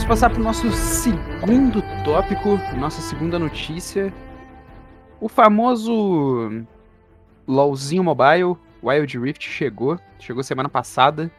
Passar 0.07 0.29
para 0.29 0.39
o 0.39 0.43
nosso 0.43 0.71
segundo 0.71 1.83
tópico, 2.05 2.57
nossa 2.77 3.01
segunda 3.01 3.37
notícia. 3.37 4.13
O 5.19 5.27
famoso 5.27 6.65
LOLzinho 7.45 8.05
Mobile, 8.05 8.55
Wild 8.81 9.19
Rift 9.19 9.49
chegou, 9.49 9.99
chegou 10.17 10.41
semana 10.43 10.69
passada, 10.69 11.29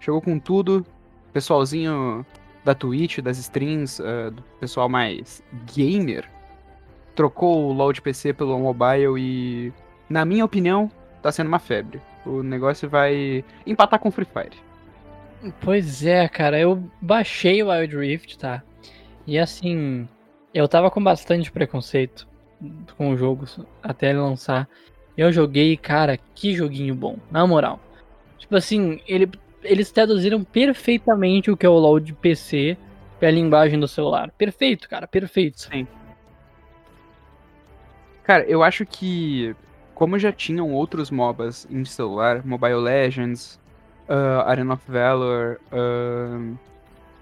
chegou 0.00 0.20
com 0.20 0.40
tudo. 0.40 0.84
Pessoalzinho 1.32 2.26
da 2.64 2.74
Twitch, 2.74 3.20
das 3.20 3.38
streams, 3.38 4.02
uh, 4.02 4.32
do 4.32 4.42
pessoal 4.58 4.88
mais 4.88 5.40
gamer, 5.72 6.28
trocou 7.14 7.68
o 7.68 7.72
LoL 7.72 7.92
de 7.92 8.02
PC 8.02 8.32
pelo 8.32 8.58
mobile 8.58 9.14
e, 9.20 9.72
na 10.10 10.24
minha 10.24 10.44
opinião, 10.44 10.90
tá 11.22 11.30
sendo 11.30 11.46
uma 11.46 11.60
febre. 11.60 12.02
O 12.24 12.42
negócio 12.42 12.88
vai 12.88 13.44
empatar 13.64 14.00
com 14.00 14.10
Free 14.10 14.26
Fire. 14.26 14.65
Pois 15.60 16.04
é, 16.04 16.28
cara, 16.28 16.58
eu 16.58 16.82
baixei 17.00 17.62
o 17.62 17.70
Wild 17.70 17.96
Rift, 17.96 18.38
tá? 18.38 18.62
E 19.26 19.38
assim, 19.38 20.08
eu 20.54 20.68
tava 20.68 20.90
com 20.90 21.02
bastante 21.02 21.50
preconceito 21.50 22.26
com 22.96 23.10
o 23.10 23.16
jogo 23.16 23.44
até 23.82 24.10
ele 24.10 24.18
lançar. 24.18 24.68
Eu 25.16 25.32
joguei, 25.32 25.76
cara, 25.76 26.18
que 26.34 26.54
joguinho 26.54 26.94
bom, 26.94 27.18
na 27.30 27.46
moral. 27.46 27.80
Tipo 28.38 28.56
assim, 28.56 29.00
ele, 29.06 29.30
eles 29.62 29.90
traduziram 29.90 30.44
perfeitamente 30.44 31.50
o 31.50 31.56
que 31.56 31.66
é 31.66 31.68
o 31.68 31.78
LoL 31.78 32.00
de 32.00 32.12
PC 32.12 32.76
pra 33.18 33.30
linguagem 33.30 33.78
do 33.80 33.88
celular. 33.88 34.30
Perfeito, 34.32 34.88
cara, 34.88 35.06
perfeito. 35.06 35.60
Sim. 35.60 35.86
Cara, 38.22 38.44
eu 38.44 38.62
acho 38.62 38.84
que 38.84 39.54
como 39.94 40.18
já 40.18 40.30
tinham 40.30 40.72
outros 40.72 41.10
MOBAs 41.10 41.66
em 41.70 41.84
celular, 41.84 42.44
Mobile 42.44 42.74
Legends, 42.74 43.58
uh, 44.08 44.46
Arena 44.46 44.74
of 44.74 44.82
Valor, 44.90 45.60
uh, 45.72 46.56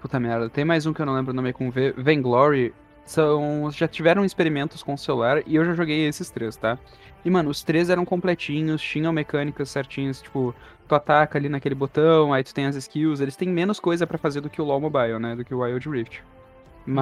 puta 0.01 0.19
merda, 0.19 0.49
tem 0.49 0.65
mais 0.65 0.85
um 0.85 0.93
que 0.93 1.01
eu 1.01 1.05
não 1.05 1.15
lembro 1.15 1.31
o 1.31 1.35
nome 1.35 1.53
com 1.53 1.69
V, 1.69 1.93
Vainglory, 1.97 2.73
são, 3.05 3.69
já 3.71 3.87
tiveram 3.87 4.25
experimentos 4.25 4.81
com 4.81 4.93
o 4.93 4.97
celular 4.97 5.43
e 5.45 5.55
eu 5.55 5.65
já 5.65 5.73
joguei 5.73 6.07
esses 6.07 6.29
três, 6.29 6.55
tá? 6.55 6.77
E, 7.23 7.29
mano, 7.29 7.49
os 7.49 7.63
três 7.63 7.89
eram 7.89 8.05
completinhos, 8.05 8.81
tinham 8.81 9.11
mecânicas 9.11 9.69
certinhas, 9.69 10.21
tipo, 10.21 10.53
tu 10.87 10.95
ataca 10.95 11.37
ali 11.37 11.49
naquele 11.49 11.75
botão, 11.75 12.33
aí 12.33 12.43
tu 12.43 12.53
tem 12.53 12.65
as 12.65 12.75
skills, 12.75 13.19
eles 13.19 13.35
têm 13.35 13.49
menos 13.49 13.79
coisa 13.79 14.05
para 14.05 14.17
fazer 14.17 14.41
do 14.41 14.49
que 14.49 14.61
o 14.61 14.65
LoL 14.65 14.79
Mobile, 14.79 15.19
né, 15.19 15.35
do 15.35 15.43
que 15.43 15.53
o 15.53 15.61
Wild 15.61 15.89
Rift. 15.89 16.23
Uhum. 16.87 16.93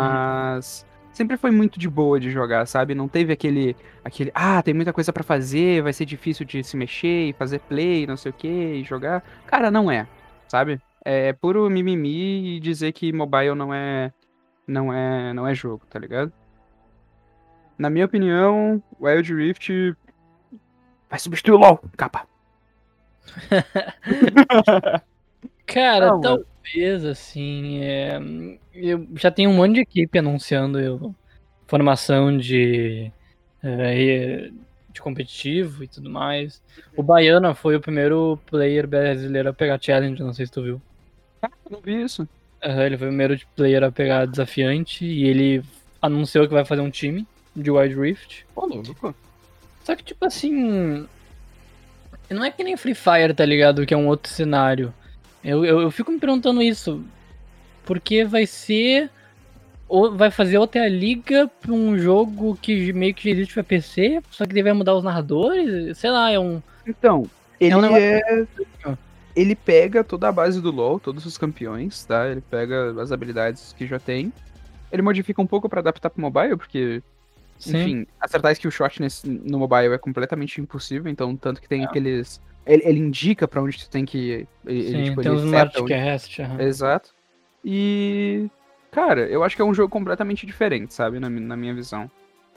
Sempre 1.14 1.38
foi 1.38 1.52
muito 1.52 1.80
de 1.80 1.88
boa 1.88 2.20
de 2.20 2.32
jogar, 2.32 2.66
sabe? 2.66 2.96
Não 2.96 3.08
teve 3.08 3.32
aquele, 3.32 3.76
aquele, 4.04 4.32
ah, 4.34 4.62
tem 4.64 4.74
muita 4.74 4.92
coisa 4.92 5.14
para 5.14 5.24
fazer, 5.24 5.84
vai 5.84 5.94
ser 5.94 6.06
difícil 6.06 6.44
de 6.44 6.64
se 6.64 6.76
mexer 6.76 7.30
e 7.30 7.34
fazer 7.34 7.60
play, 7.60 8.08
não 8.08 8.18
sei 8.18 8.32
o 8.32 8.34
que, 8.34 8.48
e 8.48 8.84
jogar. 8.84 9.24
Cara, 9.46 9.70
não 9.70 9.92
é, 9.92 10.08
sabe? 10.48 10.82
É 11.06 11.32
puro 11.32 11.70
mimimi 11.70 12.56
e 12.56 12.60
dizer 12.60 12.92
que 12.94 13.14
mobile 13.14 13.54
não 13.54 13.72
é, 13.72 14.12
não 14.68 14.92
é, 14.92 15.34
não 15.34 15.48
é 15.48 15.54
jogo, 15.54 15.86
tá 15.88 16.00
ligado? 16.00 16.34
Na 17.78 17.92
minha 17.92 18.06
opinião, 18.06 18.82
Wild 19.00 19.36
Rift 19.36 19.96
vai 21.10 21.20
substituir 21.20 21.54
o 21.54 21.58
LoL, 21.58 21.80
capa. 21.96 22.28
Cara, 25.68 26.18
não, 26.18 26.44
talvez, 26.64 27.06
assim, 27.06 27.80
é... 27.84 28.20
eu 28.74 29.08
já 29.16 29.30
tenho 29.30 29.50
um 29.50 29.56
monte 29.56 29.76
de 29.76 29.82
equipe 29.82 30.18
anunciando 30.18 30.80
eu... 30.80 31.14
formação 31.68 32.36
de, 32.38 33.12
é, 33.62 34.50
de 34.90 35.02
competitivo 35.02 35.84
e 35.84 35.88
tudo 35.88 36.10
mais. 36.10 36.62
O 36.96 37.04
Baiana 37.04 37.54
foi 37.54 37.76
o 37.76 37.82
primeiro 37.82 38.40
player 38.46 38.88
brasileiro 38.88 39.50
a 39.50 39.54
pegar 39.54 39.80
challenge, 39.82 40.22
não 40.22 40.34
sei 40.34 40.46
se 40.46 40.52
tu 40.52 40.64
viu. 40.64 40.82
Ah, 41.42 41.52
não 41.70 41.82
vi 41.82 42.02
isso. 42.02 42.28
Uhum, 42.64 42.82
ele 42.82 42.98
foi 42.98 43.08
o 43.08 43.10
primeiro 43.10 43.40
player 43.56 43.84
a 43.84 43.92
pegar 43.92 44.26
desafiante 44.26 45.06
e 45.06 45.26
ele 45.26 45.64
anunciou 46.02 46.48
que 46.48 46.54
vai 46.54 46.64
fazer 46.64 46.82
um 46.82 46.90
time 46.90 47.28
de 47.56 47.70
Wild 47.70 47.96
Rift. 47.96 48.46
Pô, 48.56 48.66
louco. 48.66 49.14
Só 49.84 49.96
que, 49.96 50.04
tipo 50.04 50.26
assim. 50.26 51.06
Não 52.30 52.44
é 52.44 52.50
que 52.50 52.64
nem 52.64 52.78
Free 52.78 52.96
Fire, 52.96 53.34
tá 53.34 53.46
ligado? 53.46 53.86
Que 53.86 53.94
é 53.94 53.98
um 53.98 54.08
outro 54.08 54.32
cenário. 54.32 54.94
Eu, 55.44 55.66
eu, 55.66 55.82
eu 55.82 55.92
fico 55.92 56.12
me 56.12 56.20
perguntando 56.20 56.62
isso. 56.62 57.04
Porque 57.86 58.24
vai 58.24 58.46
ser. 58.46 59.10
Ou 59.88 60.16
vai 60.16 60.32
fazer 60.32 60.58
outra 60.58 60.88
liga 60.88 61.50
pra 61.62 61.72
um 61.72 61.98
jogo 61.98 62.58
que 62.62 62.94
meio 62.94 63.14
que 63.14 63.30
existe 63.30 63.54
pra 63.54 63.64
PC, 63.64 64.22
só 64.32 64.46
que 64.46 64.54
deve 64.54 64.72
mudar 64.74 64.96
os 64.96 65.04
narradores? 65.04 65.98
Sei 65.98 66.10
lá, 66.10 66.32
é 66.32 66.40
um. 66.40 66.62
Então, 66.88 67.30
ele 67.60 67.74
é. 67.74 68.22
Um 68.86 68.92
é... 68.92 68.98
Ele 69.36 69.56
pega 69.56 70.04
toda 70.04 70.30
a 70.30 70.32
base 70.32 70.62
do 70.62 70.72
LoL, 70.72 71.00
todos 71.00 71.26
os 71.26 71.38
campeões, 71.38 72.06
tá? 72.06 72.28
Ele 72.30 72.42
pega 72.42 73.00
as 73.02 73.12
habilidades 73.12 73.74
que 73.78 73.86
já 73.86 74.00
tem. 74.00 74.32
Ele 74.92 75.02
modifica 75.02 75.42
um 75.42 75.48
pouco 75.48 75.68
para 75.68 75.80
adaptar 75.80 76.10
pro 76.10 76.22
mobile, 76.22 76.56
porque 76.56 77.02
Sim. 77.64 77.78
Enfim, 77.78 78.08
acertar 78.20 78.52
skill 78.52 78.72
shot 78.72 79.02
nesse, 79.02 79.28
no 79.28 79.58
mobile 79.58 79.94
é 79.94 79.98
completamente 79.98 80.60
impossível, 80.60 81.10
então 81.10 81.36
tanto 81.36 81.62
que 81.62 81.68
tem 81.68 81.84
é. 81.84 81.86
aqueles. 81.86 82.42
Ele, 82.66 82.84
ele 82.86 83.00
indica 83.00 83.48
para 83.48 83.62
onde 83.62 83.78
tu 83.78 83.90
tem 83.90 84.06
que. 84.06 84.48
Ele, 84.66 84.90
Sim, 84.90 85.04
tipo, 85.06 85.22
tem 85.22 85.32
os 85.32 85.44
Martcast. 85.44 86.42
Uhum. 86.42 86.62
Exato. 86.62 87.14
E. 87.64 88.50
Cara, 88.92 89.22
eu 89.22 89.44
acho 89.44 89.56
que 89.56 89.62
é 89.62 89.66
um 89.66 89.74
jogo 89.74 89.90
completamente 89.90 90.46
diferente, 90.46 90.94
sabe? 90.94 91.20
Na, 91.20 91.30
na 91.30 91.58
minha 91.58 91.74
visão. 91.74 92.10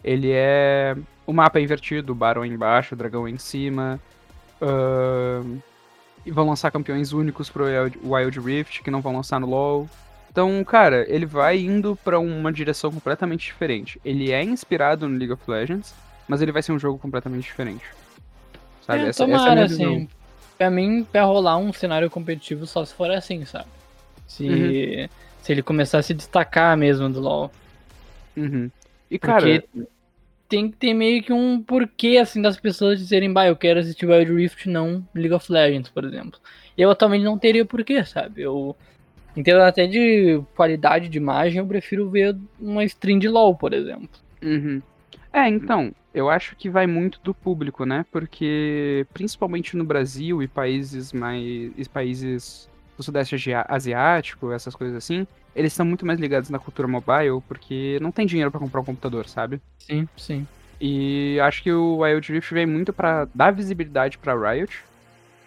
Ele 0.04 0.30
é. 0.32 0.96
O 1.26 1.32
mapa 1.32 1.58
é 1.58 1.62
invertido, 1.62 2.12
o 2.12 2.14
Baron 2.14 2.44
é 2.44 2.46
embaixo, 2.46 2.94
o 2.94 2.98
dragão 2.98 3.26
é 3.26 3.30
em 3.30 3.38
cima. 3.38 4.00
Uh... 4.60 5.58
E 6.24 6.30
vão 6.30 6.48
lançar 6.48 6.70
campeões 6.70 7.12
únicos 7.12 7.48
pro 7.48 7.64
Wild 8.02 8.40
Rift, 8.40 8.82
que 8.82 8.90
não 8.90 9.00
vão 9.00 9.14
lançar 9.14 9.40
no 9.40 9.46
LoL. 9.46 9.88
Então, 10.30 10.62
cara, 10.64 11.06
ele 11.08 11.24
vai 11.24 11.58
indo 11.58 11.96
para 12.04 12.18
uma 12.18 12.52
direção 12.52 12.90
completamente 12.90 13.46
diferente. 13.46 14.00
Ele 14.04 14.32
é 14.32 14.42
inspirado 14.42 15.08
no 15.08 15.16
League 15.16 15.32
of 15.32 15.42
Legends, 15.48 15.94
mas 16.28 16.42
ele 16.42 16.52
vai 16.52 16.62
ser 16.62 16.72
um 16.72 16.78
jogo 16.78 16.98
completamente 16.98 17.44
diferente. 17.44 17.84
Sabe? 18.86 19.00
É, 19.00 19.08
essa, 19.08 19.24
tomara, 19.24 19.60
essa 19.62 19.82
é 19.82 19.84
a 19.84 19.88
assim. 19.88 20.08
Pra 20.56 20.70
mim, 20.70 21.04
pra 21.10 21.24
rolar 21.24 21.58
um 21.58 21.72
cenário 21.72 22.08
competitivo 22.08 22.66
só 22.66 22.84
se 22.84 22.94
for 22.94 23.10
assim, 23.10 23.44
sabe? 23.44 23.66
Se, 24.26 24.48
uhum. 24.48 25.08
se 25.42 25.52
ele 25.52 25.62
começar 25.62 25.98
a 25.98 26.02
se 26.02 26.14
destacar 26.14 26.76
mesmo 26.76 27.10
do 27.10 27.20
LoL. 27.20 27.50
Uhum. 28.36 28.70
E, 29.10 29.18
cara... 29.18 29.40
Porque 29.40 29.86
tem 30.48 30.70
que 30.70 30.76
ter 30.76 30.94
meio 30.94 31.22
que 31.22 31.32
um 31.32 31.60
porquê, 31.60 32.18
assim, 32.18 32.40
das 32.40 32.58
pessoas 32.58 32.98
dizerem, 32.98 33.32
bah, 33.32 33.48
eu 33.48 33.56
quero 33.56 33.80
assistir 33.80 34.06
Wild 34.06 34.32
Rift, 34.32 34.68
não 34.68 35.06
League 35.14 35.34
of 35.34 35.50
Legends, 35.50 35.90
por 35.90 36.04
exemplo. 36.04 36.38
Eu 36.78 36.90
atualmente 36.90 37.24
não 37.24 37.36
teria 37.36 37.64
porquê, 37.64 38.04
sabe? 38.04 38.42
Eu 38.42 38.76
em 39.36 39.42
termos 39.42 39.64
até 39.64 39.86
de 39.86 40.40
qualidade 40.54 41.08
de 41.10 41.18
imagem, 41.18 41.58
eu 41.58 41.66
prefiro 41.66 42.08
ver 42.08 42.34
uma 42.58 42.82
stream 42.84 43.18
de 43.18 43.28
LoL, 43.28 43.54
por 43.54 43.74
exemplo. 43.74 44.08
Uhum. 44.42 44.80
É, 45.30 45.46
então, 45.46 45.92
eu 46.16 46.30
acho 46.30 46.56
que 46.56 46.70
vai 46.70 46.86
muito 46.86 47.20
do 47.22 47.34
público, 47.34 47.84
né? 47.84 48.06
Porque, 48.10 49.06
principalmente 49.12 49.76
no 49.76 49.84
Brasil 49.84 50.42
e 50.42 50.48
países 50.48 51.12
mais. 51.12 51.44
E 51.76 51.88
países 51.92 52.70
do 52.96 53.02
Sudeste 53.02 53.36
Asiático, 53.68 54.50
essas 54.50 54.74
coisas 54.74 54.96
assim, 54.96 55.26
eles 55.54 55.74
estão 55.74 55.84
muito 55.84 56.06
mais 56.06 56.18
ligados 56.18 56.48
na 56.48 56.58
cultura 56.58 56.88
mobile 56.88 57.42
porque 57.46 57.98
não 58.00 58.10
tem 58.10 58.24
dinheiro 58.24 58.50
para 58.50 58.58
comprar 58.58 58.80
um 58.80 58.84
computador, 58.84 59.28
sabe? 59.28 59.60
Sim, 59.78 60.08
sim. 60.16 60.46
E 60.80 61.38
acho 61.40 61.62
que 61.62 61.70
o 61.70 61.98
Wild 61.98 62.32
Rift 62.32 62.54
vem 62.54 62.64
muito 62.64 62.94
para 62.94 63.28
dar 63.34 63.50
visibilidade 63.50 64.16
para 64.16 64.34
Riot, 64.34 64.82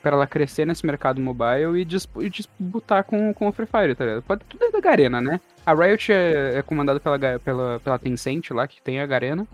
para 0.03 0.15
ela 0.15 0.27
crescer 0.27 0.67
nesse 0.67 0.85
mercado 0.85 1.19
mobile 1.19 1.81
e, 1.81 2.29
disputar 2.29 3.03
com, 3.03 3.33
com 3.33 3.47
o 3.47 3.51
Free 3.51 3.65
Fire, 3.65 3.95
tá 3.95 4.05
ligado? 4.05 4.21
Pode 4.21 4.43
tudo 4.45 4.65
é 4.65 4.71
da 4.71 4.79
Garena, 4.79 5.19
né? 5.19 5.41
A 5.65 5.73
Riot 5.73 6.11
é, 6.11 6.59
é 6.59 6.61
comandada 6.61 6.99
pela, 6.99 7.39
pela, 7.39 7.79
pela 7.79 7.97
Tencent 7.97 8.51
lá, 8.51 8.67
que 8.67 8.79
tem 8.79 8.99
a 8.99 9.07
Garena. 9.07 9.47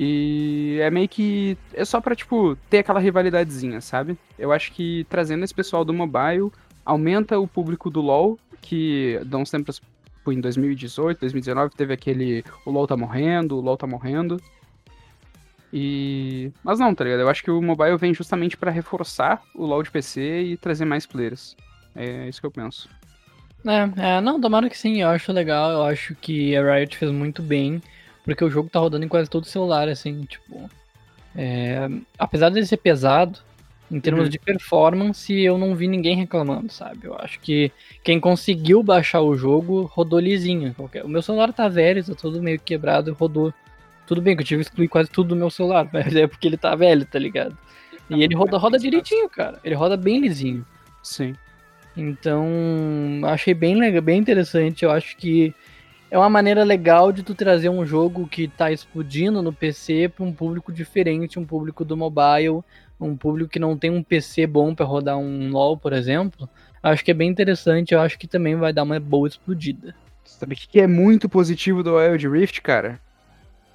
E 0.00 0.78
é 0.80 0.92
meio 0.92 1.08
que. 1.08 1.58
É 1.74 1.84
só 1.84 2.00
pra, 2.00 2.14
tipo, 2.14 2.56
ter 2.70 2.78
aquela 2.78 3.00
rivalidadezinha, 3.00 3.80
sabe? 3.80 4.16
Eu 4.38 4.52
acho 4.52 4.70
que 4.70 5.04
trazendo 5.10 5.42
esse 5.42 5.52
pessoal 5.52 5.84
do 5.84 5.92
mobile 5.92 6.52
aumenta 6.84 7.36
o 7.36 7.48
público 7.48 7.90
do 7.90 8.00
LoL, 8.00 8.38
que 8.62 9.20
dá 9.26 9.38
uns 9.38 9.50
tempos. 9.50 9.82
Tipo, 10.18 10.32
em 10.32 10.40
2018, 10.40 11.18
2019, 11.18 11.74
teve 11.74 11.92
aquele. 11.92 12.44
O 12.64 12.70
LoL 12.70 12.86
tá 12.86 12.96
morrendo, 12.96 13.56
o 13.56 13.60
LoL 13.60 13.76
tá 13.76 13.88
morrendo. 13.88 14.40
E. 15.72 16.52
Mas 16.62 16.78
não, 16.78 16.94
tá 16.94 17.02
ligado? 17.02 17.20
Eu 17.20 17.28
acho 17.28 17.42
que 17.42 17.50
o 17.50 17.60
mobile 17.60 17.96
vem 17.96 18.14
justamente 18.14 18.56
pra 18.56 18.70
reforçar 18.70 19.42
o 19.52 19.66
LoL 19.66 19.82
de 19.82 19.90
PC 19.90 20.42
e 20.42 20.56
trazer 20.56 20.84
mais 20.84 21.06
players. 21.06 21.56
É 21.96 22.28
isso 22.28 22.40
que 22.40 22.46
eu 22.46 22.52
penso. 22.52 22.88
É, 23.66 24.16
é, 24.16 24.20
não, 24.20 24.40
tomara 24.40 24.70
que 24.70 24.78
sim, 24.78 25.02
eu 25.02 25.08
acho 25.08 25.32
legal, 25.32 25.72
eu 25.72 25.82
acho 25.82 26.14
que 26.14 26.56
a 26.56 26.76
Riot 26.76 26.96
fez 26.96 27.10
muito 27.10 27.42
bem, 27.42 27.82
porque 28.34 28.44
o 28.44 28.50
jogo 28.50 28.68
tá 28.68 28.78
rodando 28.78 29.04
em 29.04 29.08
quase 29.08 29.28
todo 29.30 29.44
celular, 29.46 29.88
assim, 29.88 30.22
tipo. 30.22 30.70
É, 31.36 31.88
apesar 32.18 32.50
de 32.50 32.66
ser 32.66 32.76
pesado, 32.78 33.38
em 33.90 34.00
termos 34.00 34.24
Uhum. 34.24 34.30
de 34.30 34.38
performance, 34.38 35.32
eu 35.32 35.56
não 35.56 35.74
vi 35.74 35.86
ninguém 35.88 36.16
reclamando, 36.16 36.70
sabe? 36.72 37.06
Eu 37.06 37.16
acho 37.18 37.38
que 37.40 37.70
quem 38.02 38.18
conseguiu 38.20 38.82
baixar 38.82 39.20
o 39.20 39.36
jogo 39.36 39.82
rodou 39.92 40.18
lisinho. 40.18 40.74
Qualquer- 40.74 41.04
O 41.04 41.08
meu 41.08 41.22
celular 41.22 41.52
tá 41.52 41.68
velho, 41.68 42.04
tá 42.04 42.14
todo 42.14 42.42
meio 42.42 42.58
quebrado, 42.60 43.12
rodou. 43.14 43.52
Tudo 44.06 44.20
bem 44.22 44.34
que 44.36 44.42
eu 44.42 44.46
tive 44.46 44.62
que 44.62 44.68
excluir 44.70 44.88
quase 44.88 45.10
tudo 45.10 45.28
do 45.30 45.36
meu 45.36 45.50
celular, 45.50 45.88
mas 45.92 46.14
é 46.16 46.26
porque 46.26 46.46
ele 46.48 46.56
tá 46.56 46.74
velho, 46.74 47.04
tá 47.06 47.18
ligado? 47.18 47.56
E 48.10 48.22
ele 48.22 48.34
roda, 48.34 48.56
roda 48.56 48.78
direitinho, 48.78 49.28
cara. 49.28 49.58
Ele 49.62 49.74
roda 49.74 49.96
bem 49.96 50.18
lisinho. 50.20 50.64
Sim. 51.02 51.34
Então, 51.96 52.46
achei 53.24 53.52
bem 53.54 53.74
legal, 53.76 54.00
bem 54.02 54.18
interessante. 54.18 54.84
Eu 54.84 54.90
acho 54.90 55.16
que 55.16 55.54
é 56.10 56.18
uma 56.18 56.30
maneira 56.30 56.64
legal 56.64 57.12
de 57.12 57.22
tu 57.22 57.34
trazer 57.34 57.68
um 57.68 57.84
jogo 57.84 58.26
que 58.26 58.48
tá 58.48 58.72
explodindo 58.72 59.42
no 59.42 59.52
PC 59.52 60.08
para 60.08 60.24
um 60.24 60.32
público 60.32 60.72
diferente, 60.72 61.38
um 61.38 61.44
público 61.44 61.84
do 61.84 61.96
mobile, 61.96 62.62
um 63.00 63.16
público 63.16 63.50
que 63.50 63.58
não 63.58 63.76
tem 63.76 63.90
um 63.90 64.02
PC 64.02 64.46
bom 64.46 64.74
para 64.74 64.86
rodar 64.86 65.18
um 65.18 65.50
LoL, 65.50 65.76
por 65.76 65.92
exemplo. 65.92 66.48
Acho 66.82 67.04
que 67.04 67.10
é 67.10 67.14
bem 67.14 67.28
interessante, 67.28 67.92
eu 67.92 68.00
acho 68.00 68.18
que 68.18 68.26
também 68.26 68.56
vai 68.56 68.72
dar 68.72 68.84
uma 68.84 68.98
boa 68.98 69.28
explodida. 69.28 69.94
Sabe 70.24 70.54
o 70.54 70.56
que 70.56 70.80
é 70.80 70.86
muito 70.86 71.28
positivo 71.28 71.82
do 71.82 71.96
Wild 71.96 72.28
Rift, 72.28 72.60
cara? 72.62 73.00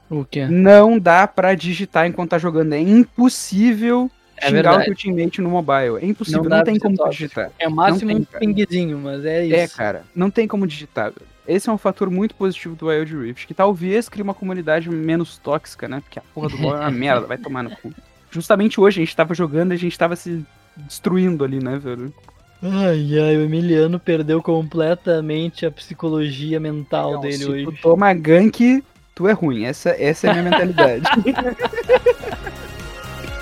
O 0.09 0.23
quê? 0.23 0.45
Não 0.45 0.99
dá 0.99 1.27
pra 1.27 1.55
digitar 1.55 2.05
enquanto 2.07 2.31
tá 2.31 2.37
jogando. 2.37 2.73
É 2.73 2.79
impossível 2.79 4.09
É 4.37 4.47
xingar 4.47 4.53
verdade. 4.71 4.81
o 4.81 4.85
teu 4.85 4.95
teammate 4.95 5.41
no 5.41 5.49
mobile. 5.49 5.97
É 6.01 6.05
impossível, 6.05 6.43
Não 6.43 6.57
não, 6.57 6.63
tem 6.63 6.77
como 6.77 6.95
digitar. 7.09 7.51
É 7.57 7.67
o 7.67 7.71
máximo 7.71 8.11
tem, 8.11 8.17
um 8.17 8.23
cara. 8.25 8.39
pingzinho, 8.39 8.99
mas 8.99 9.25
é 9.25 9.45
isso. 9.45 9.55
É, 9.55 9.67
cara, 9.67 10.03
não 10.15 10.29
tem 10.29 10.47
como 10.47 10.67
digitar. 10.67 11.11
velho. 11.11 11.32
Esse 11.47 11.69
é 11.69 11.71
um 11.71 11.77
fator 11.77 12.09
muito 12.09 12.35
positivo 12.35 12.75
do 12.75 12.87
Wild 12.87 13.17
Rift, 13.17 13.47
que 13.47 13.53
talvez 13.53 14.07
crie 14.07 14.23
uma 14.23 14.33
comunidade 14.33 14.89
menos 14.89 15.37
tóxica, 15.37 15.87
né? 15.87 16.01
Porque 16.01 16.19
a 16.19 16.23
porra 16.33 16.49
do 16.49 16.61
LoL 16.61 16.77
é 16.77 16.79
uma 16.79 16.91
merda, 16.91 17.27
vai 17.27 17.37
tomar 17.37 17.63
no 17.63 17.75
cu. 17.75 17.93
Justamente 18.31 18.79
hoje 18.79 19.01
a 19.01 19.05
gente 19.05 19.15
tava 19.15 19.33
jogando 19.33 19.71
e 19.71 19.75
a 19.75 19.77
gente 19.77 19.97
tava 19.97 20.15
se 20.15 20.43
destruindo 20.75 21.43
ali, 21.43 21.63
né, 21.63 21.77
velho? 21.77 22.13
Ai, 22.61 23.19
ai, 23.19 23.37
o 23.37 23.41
Emiliano 23.41 23.99
perdeu 23.99 24.41
completamente 24.41 25.65
a 25.65 25.71
psicologia 25.71 26.59
mental 26.59 27.13
Não, 27.13 27.21
dele 27.21 27.37
se 27.37 27.45
hoje. 27.45 27.65
tu 27.65 27.73
toma 27.81 28.13
gank, 28.13 28.83
tu 29.13 29.27
é 29.27 29.33
ruim. 29.33 29.65
Essa, 29.65 29.89
essa 29.89 30.27
é 30.27 30.29
a 30.29 30.33
minha 30.33 30.49
mentalidade. 30.49 31.03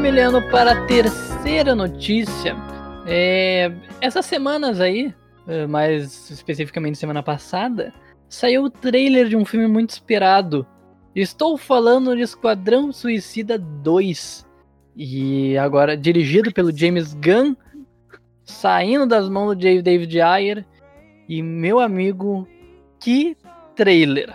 Emiliano, 0.03 0.43
para 0.51 0.73
a 0.73 0.85
terceira 0.87 1.77
notícia, 1.77 2.57
é, 3.07 3.71
essas 4.01 4.27
semanas 4.27 4.81
aí, 4.81 5.15
é, 5.47 5.65
mais 5.65 6.29
especificamente 6.29 6.99
semana 6.99 7.23
passada, 7.23 7.95
saiu 8.29 8.65
o 8.65 8.71
trailer 8.71 9.29
de 9.29 9.37
um 9.37 9.45
filme 9.45 9.69
muito 9.69 9.91
esperado. 9.91 10.67
Estou 11.15 11.57
falando 11.57 12.17
de 12.17 12.23
Esquadrão 12.23 12.93
Suicida 12.93 13.57
2. 13.57 14.45
E 14.97 15.57
agora 15.57 15.97
dirigido 15.97 16.53
pelo 16.53 16.77
James 16.77 17.15
Gunn, 17.15 17.55
saindo 18.45 19.07
das 19.07 19.29
mãos 19.29 19.57
do 19.57 19.83
David 19.83 20.21
Ayer. 20.21 20.67
E 21.29 21.41
meu 21.41 21.79
amigo, 21.79 22.49
que 22.99 23.37
trailer! 23.77 24.35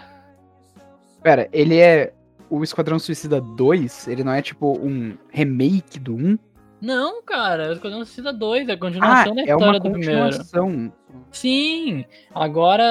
Pera, 1.22 1.50
ele 1.52 1.78
é 1.78 2.14
o 2.50 2.64
Esquadrão 2.64 3.00
Suicida 3.00 3.40
2? 3.42 4.08
Ele 4.08 4.24
não 4.24 4.32
é 4.34 4.42
tipo 4.42 4.78
um 4.78 5.18
remake 5.30 6.00
do 6.00 6.16
1? 6.16 6.38
Não, 6.82 7.24
cara, 7.24 7.74
Esquadrão 7.74 8.06
Suicida 8.06 8.32
2 8.32 8.70
é 8.70 8.72
a 8.72 8.76
Ah, 8.76 8.78
continuação 8.78 9.36
da 9.36 9.42
é 9.42 9.44
história 9.46 9.66
uma 9.66 9.80
do 9.80 9.92
primeiro. 9.92 10.24
continuação. 10.26 10.94
Sim, 11.32 12.06
agora 12.34 12.84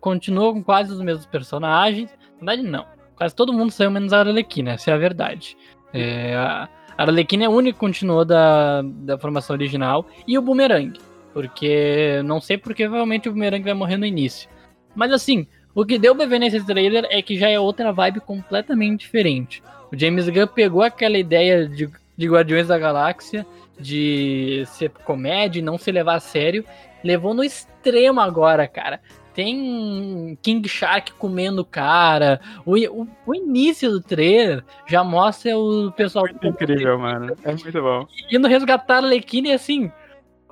continua 0.00 0.52
com 0.52 0.62
quase 0.62 0.92
os 0.92 1.00
mesmos 1.00 1.26
personagens. 1.26 2.10
Na 2.40 2.52
verdade, 2.52 2.68
não. 2.68 2.86
Quase 3.16 3.34
todo 3.34 3.52
mundo 3.52 3.70
saiu 3.70 3.90
menos 3.90 4.12
a 4.12 4.20
Arlequina, 4.20 4.72
essa 4.72 4.90
é 4.90 4.94
a 4.94 4.98
verdade. 4.98 5.56
É, 5.92 6.34
a 6.34 6.68
Arlequina 6.96 7.44
é 7.44 7.46
a 7.46 7.50
única 7.50 7.74
que 7.74 7.80
continuou 7.80 8.24
da, 8.24 8.82
da 8.82 9.18
formação 9.18 9.54
original. 9.54 10.06
E 10.26 10.36
o 10.38 10.42
Boomerang. 10.42 10.98
Porque 11.32 12.20
não 12.24 12.40
sei 12.40 12.58
porque 12.58 12.84
provavelmente 12.84 13.28
o 13.28 13.32
Boomerang 13.32 13.62
vai 13.62 13.74
morrer 13.74 13.96
no 13.96 14.06
início. 14.06 14.48
Mas 14.94 15.12
assim, 15.12 15.46
o 15.74 15.84
que 15.84 15.98
deu 15.98 16.14
pra 16.14 16.26
ver 16.26 16.38
nesse 16.38 16.64
trailer 16.64 17.06
é 17.10 17.22
que 17.22 17.36
já 17.36 17.48
é 17.48 17.58
outra 17.58 17.92
vibe 17.92 18.20
completamente 18.20 19.00
diferente. 19.00 19.62
O 19.92 19.98
James 19.98 20.28
Gunn 20.28 20.46
pegou 20.46 20.82
aquela 20.82 21.18
ideia 21.18 21.66
de, 21.66 21.90
de 22.16 22.28
Guardiões 22.28 22.68
da 22.68 22.78
Galáxia, 22.78 23.46
de 23.78 24.64
ser 24.66 24.90
comédia 24.90 25.60
e 25.60 25.62
não 25.62 25.78
se 25.78 25.90
levar 25.90 26.16
a 26.16 26.20
sério, 26.20 26.64
levou 27.02 27.34
no 27.34 27.42
extremo 27.42 28.20
agora, 28.20 28.66
cara. 28.68 29.00
Tem 29.34 30.38
King 30.42 30.68
Shark 30.68 31.12
comendo 31.14 31.64
cara. 31.64 32.38
O, 32.66 32.76
o, 32.76 33.08
o 33.26 33.34
início 33.34 33.90
do 33.90 34.00
trailer 34.00 34.62
já 34.86 35.02
mostra 35.02 35.56
o 35.56 35.90
pessoal 35.92 36.26
Incrível, 36.42 36.98
mano. 36.98 37.34
É 37.42 37.50
muito 37.50 37.82
bom. 37.82 38.06
indo 38.30 38.46
resgatar 38.46 38.96
a 38.96 38.98
Arlequina 38.98 39.48
e 39.48 39.52
assim. 39.52 39.90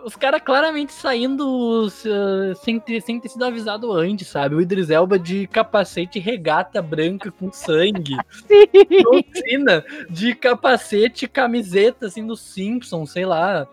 Os 0.04 0.16
caras 0.16 0.40
claramente 0.42 0.92
saindo 0.92 1.86
uh, 1.86 2.54
sem, 2.56 2.80
ter, 2.80 3.00
sem 3.00 3.20
ter 3.20 3.28
sido 3.28 3.44
avisado 3.44 3.92
antes, 3.92 4.28
sabe? 4.28 4.54
O 4.54 4.60
Idris 4.60 4.90
Elba 4.90 5.18
de 5.18 5.46
capacete 5.46 6.18
regata 6.18 6.80
branca 6.80 7.30
com 7.30 7.52
sangue. 7.52 8.16
Cena 9.34 9.84
de 10.08 10.34
capacete 10.34 11.28
camiseta, 11.28 12.06
assim, 12.06 12.26
do 12.26 12.36
Simpsons, 12.36 13.10
sei 13.10 13.26
lá. 13.26 13.66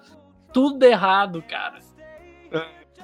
Tudo 0.52 0.84
errado, 0.84 1.44
cara. 1.48 1.88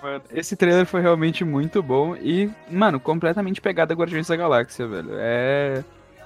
Mano, 0.03 0.21
esse 0.31 0.57
trailer 0.57 0.85
foi 0.85 0.99
realmente 1.01 1.45
muito 1.45 1.81
bom 1.81 2.13
e, 2.17 2.51
mano, 2.69 2.99
completamente 2.99 3.61
pegada 3.61 3.93
a 3.93 3.95
Guardiões 3.95 4.27
da 4.27 4.35
Galáxia, 4.35 4.85
velho. 4.85 5.11
É. 5.13 5.81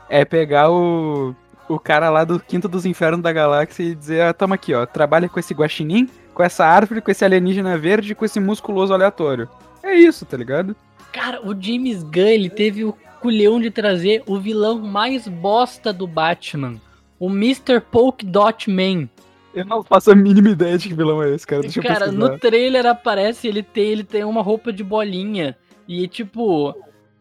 É 0.10 0.26
pegar 0.26 0.72
o. 0.72 1.36
O 1.70 1.78
cara 1.78 2.10
lá 2.10 2.24
do 2.24 2.40
Quinto 2.40 2.68
dos 2.70 2.86
Infernos 2.86 3.22
da 3.22 3.32
Galáxia 3.34 3.84
e 3.84 3.94
dizer, 3.94 4.22
ah, 4.22 4.34
toma 4.34 4.56
aqui, 4.56 4.74
ó, 4.74 4.86
trabalha 4.86 5.28
com 5.28 5.38
esse 5.38 5.54
guaxinim, 5.54 6.10
com 6.38 6.44
essa 6.44 6.64
árvore, 6.64 7.02
com 7.02 7.10
esse 7.10 7.26
alienígena 7.26 7.80
verde, 7.80 8.14
com 8.14 8.24
esse 8.24 8.40
musculoso 8.40 8.94
aleatório. 8.94 9.50
É 9.82 9.96
isso, 9.96 10.24
tá 10.24 10.38
ligado? 10.38 10.76
Cara, 11.12 11.42
o 11.42 11.60
James 11.60 12.04
Gunn, 12.04 12.28
ele 12.28 12.50
teve 12.50 12.86
o 12.86 12.96
culhão 13.20 13.60
de 13.60 13.72
trazer 13.72 14.22
o 14.28 14.38
vilão 14.38 14.78
mais 14.78 15.28
bosta 15.28 15.92
do 15.92 16.06
Batman. 16.06 16.76
O 17.20 17.28
Mr. 17.28 17.82
Polk 17.82 18.24
Dot 18.24 18.70
Man. 18.70 19.10
Eu 19.52 19.66
não 19.66 19.82
faço 19.84 20.12
a 20.12 20.16
mínima 20.16 20.50
ideia 20.50 20.78
de 20.78 20.90
que 20.90 20.94
vilão 20.94 21.24
é 21.24 21.34
esse, 21.34 21.48
cara. 21.48 21.64
Deixa 21.64 21.80
eu 21.80 21.84
Cara, 21.84 22.06
pesquisar. 22.06 22.30
no 22.30 22.38
trailer 22.38 22.86
aparece 22.86 23.48
ele 23.48 23.64
tem, 23.64 23.86
ele 23.86 24.04
tem 24.04 24.24
uma 24.24 24.44
roupa 24.44 24.72
de 24.72 24.84
bolinha. 24.84 25.58
E 25.88 26.08
tipo, 26.08 26.76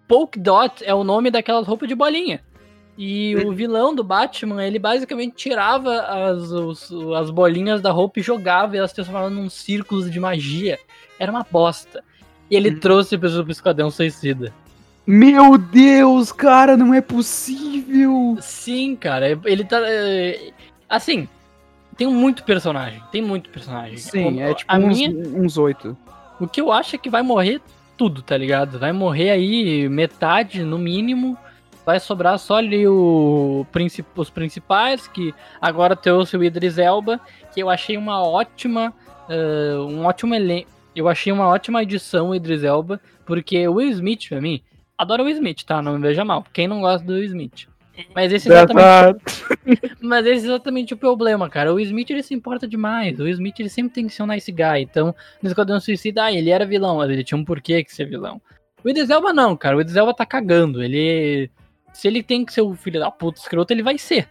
Polk 0.07 0.39
Dot 0.39 0.85
é 0.85 0.95
o 0.95 1.03
nome 1.03 1.31
daquelas 1.31 1.67
roupas 1.67 1.89
de 1.89 1.95
bolinha. 1.95 2.43
E 2.99 3.37
o 3.37 3.53
vilão 3.53 3.95
do 3.95 4.03
Batman, 4.03 4.65
ele 4.65 4.79
basicamente 4.79 5.35
tirava 5.37 6.01
as, 6.01 6.51
os- 6.51 6.91
as 7.17 7.31
bolinhas 7.31 7.81
da 7.83 7.91
roupa 7.91 8.21
e 8.21 8.23
jogava 8.23 8.75
e 8.75 8.79
elas 8.79 8.93
transformavam 8.93 9.31
num 9.31 9.51
círculos 9.51 10.11
de 10.11 10.19
magia. 10.19 10.79
Era 11.19 11.31
uma 11.31 11.47
bosta. 11.51 12.03
E 12.51 12.57
ele 12.57 12.71
Uhum. 12.71 12.81
trouxe 12.81 13.19
pro 13.19 13.51
Esquadrão 13.51 13.91
Suicida. 13.91 14.53
Meu 15.07 15.59
Deus, 15.59 16.33
cara, 16.33 16.77
não 16.77 16.93
é 16.95 17.01
possível! 17.01 18.37
Sim, 18.41 18.97
cara, 18.97 19.39
ele 19.45 19.65
tá. 19.65 19.79
é, 19.83 20.51
Assim, 20.89 21.29
tem 21.97 22.07
muito 22.07 22.45
personagem. 22.45 23.03
Tem 23.13 23.21
muito 23.23 23.51
personagem. 23.51 23.97
Sim, 23.99 24.37
O- 24.37 24.41
é 24.41 24.55
tipo 24.55 24.77
minha, 24.79 25.11
uns 25.11 25.59
oito. 25.59 25.97
O 26.41 26.47
que 26.47 26.61
eu 26.61 26.73
acho 26.73 26.97
é 26.97 26.99
que 26.99 27.11
vai 27.11 27.23
morrer 27.23 27.61
tudo, 27.97 28.23
tá 28.23 28.37
ligado? 28.37 28.79
Vai 28.79 28.93
morrer 28.93 29.31
aí 29.31 29.89
metade, 29.89 30.63
no 30.63 30.79
mínimo. 30.79 31.37
Vai 31.87 32.01
sobrar 32.01 32.37
só 32.37 32.57
ali 32.57 32.87
o, 32.87 33.65
os 34.17 34.29
principais, 34.29 35.07
que 35.07 35.33
agora 35.61 35.95
trouxe 35.95 36.37
o 36.37 36.43
Idris 36.43 36.79
Elba, 36.79 37.21
que 37.55 37.61
eu 37.61 37.71
achei 37.71 37.97
uma 37.97 38.21
ótima. 38.23 38.93
ah, 39.29 39.87
um 39.89 40.05
ótimo 40.05 40.35
elenco. 40.35 40.69
Eu 40.97 41.09
achei 41.09 41.33
uma 41.33 41.47
ótima 41.47 41.83
edição 41.83 42.31
o 42.31 42.35
Idris 42.35 42.65
Elba, 42.65 43.01
porque 43.25 43.69
o 43.69 43.75
Will 43.75 43.91
Smith, 43.91 44.29
pra 44.29 44.41
mim, 44.41 44.63
adoro 44.99 45.23
o 45.23 45.27
Will 45.27 45.37
Smith, 45.37 45.63
tá? 45.63 45.81
Não 45.81 45.93
me 45.93 46.01
veja 46.01 46.25
mal. 46.25 46.45
Quem 46.53 46.67
não 46.67 46.81
gosta 46.81 47.07
do 47.07 47.13
Will 47.13 47.25
Smith? 47.25 47.69
Mas 48.15 48.33
esse 48.33 48.49
exatamente 48.49 49.21
mas 50.01 50.27
esse 50.27 50.45
é 50.45 50.49
exatamente 50.49 50.93
o 50.93 50.97
problema, 50.97 51.49
cara. 51.49 51.73
O 51.73 51.81
Smith 51.81 52.11
ele 52.11 52.23
se 52.23 52.35
importa 52.35 52.67
demais. 52.67 53.19
O 53.19 53.29
Smith 53.29 53.59
ele 53.61 53.69
sempre 53.69 53.95
tem 53.95 54.07
que 54.07 54.13
ser 54.13 54.23
um 54.23 54.27
nice 54.27 54.51
guy. 54.51 54.81
Então, 54.81 55.15
no 55.41 55.49
Esquadrão 55.49 55.81
Suicida, 55.81 56.25
ah, 56.25 56.33
ele 56.33 56.51
era 56.51 56.67
vilão, 56.67 56.97
mas 56.97 57.11
ele 57.11 57.25
tinha 57.25 57.39
um 57.39 57.45
porquê 57.45 57.83
que 57.85 57.95
ser 57.95 58.07
vilão. 58.07 58.41
O 58.85 58.89
Idris 58.89 59.11
Elba 59.11 59.33
não, 59.33 59.57
cara. 59.57 59.77
O 59.77 59.81
Idris 59.81 59.97
Elba 59.97 60.15
tá 60.15 60.27
cagando. 60.27 60.83
Ele. 60.83 61.51
Se 61.97 62.07
ele 62.07 62.23
tem 62.23 62.45
que 62.45 62.53
ser 62.53 62.61
o 62.61 62.75
filho 62.75 63.01
da 63.01 63.11
puta 63.11 63.41
escroto, 63.41 63.73
ele 63.73 63.83
vai 63.83 63.97
ser. 63.97 64.29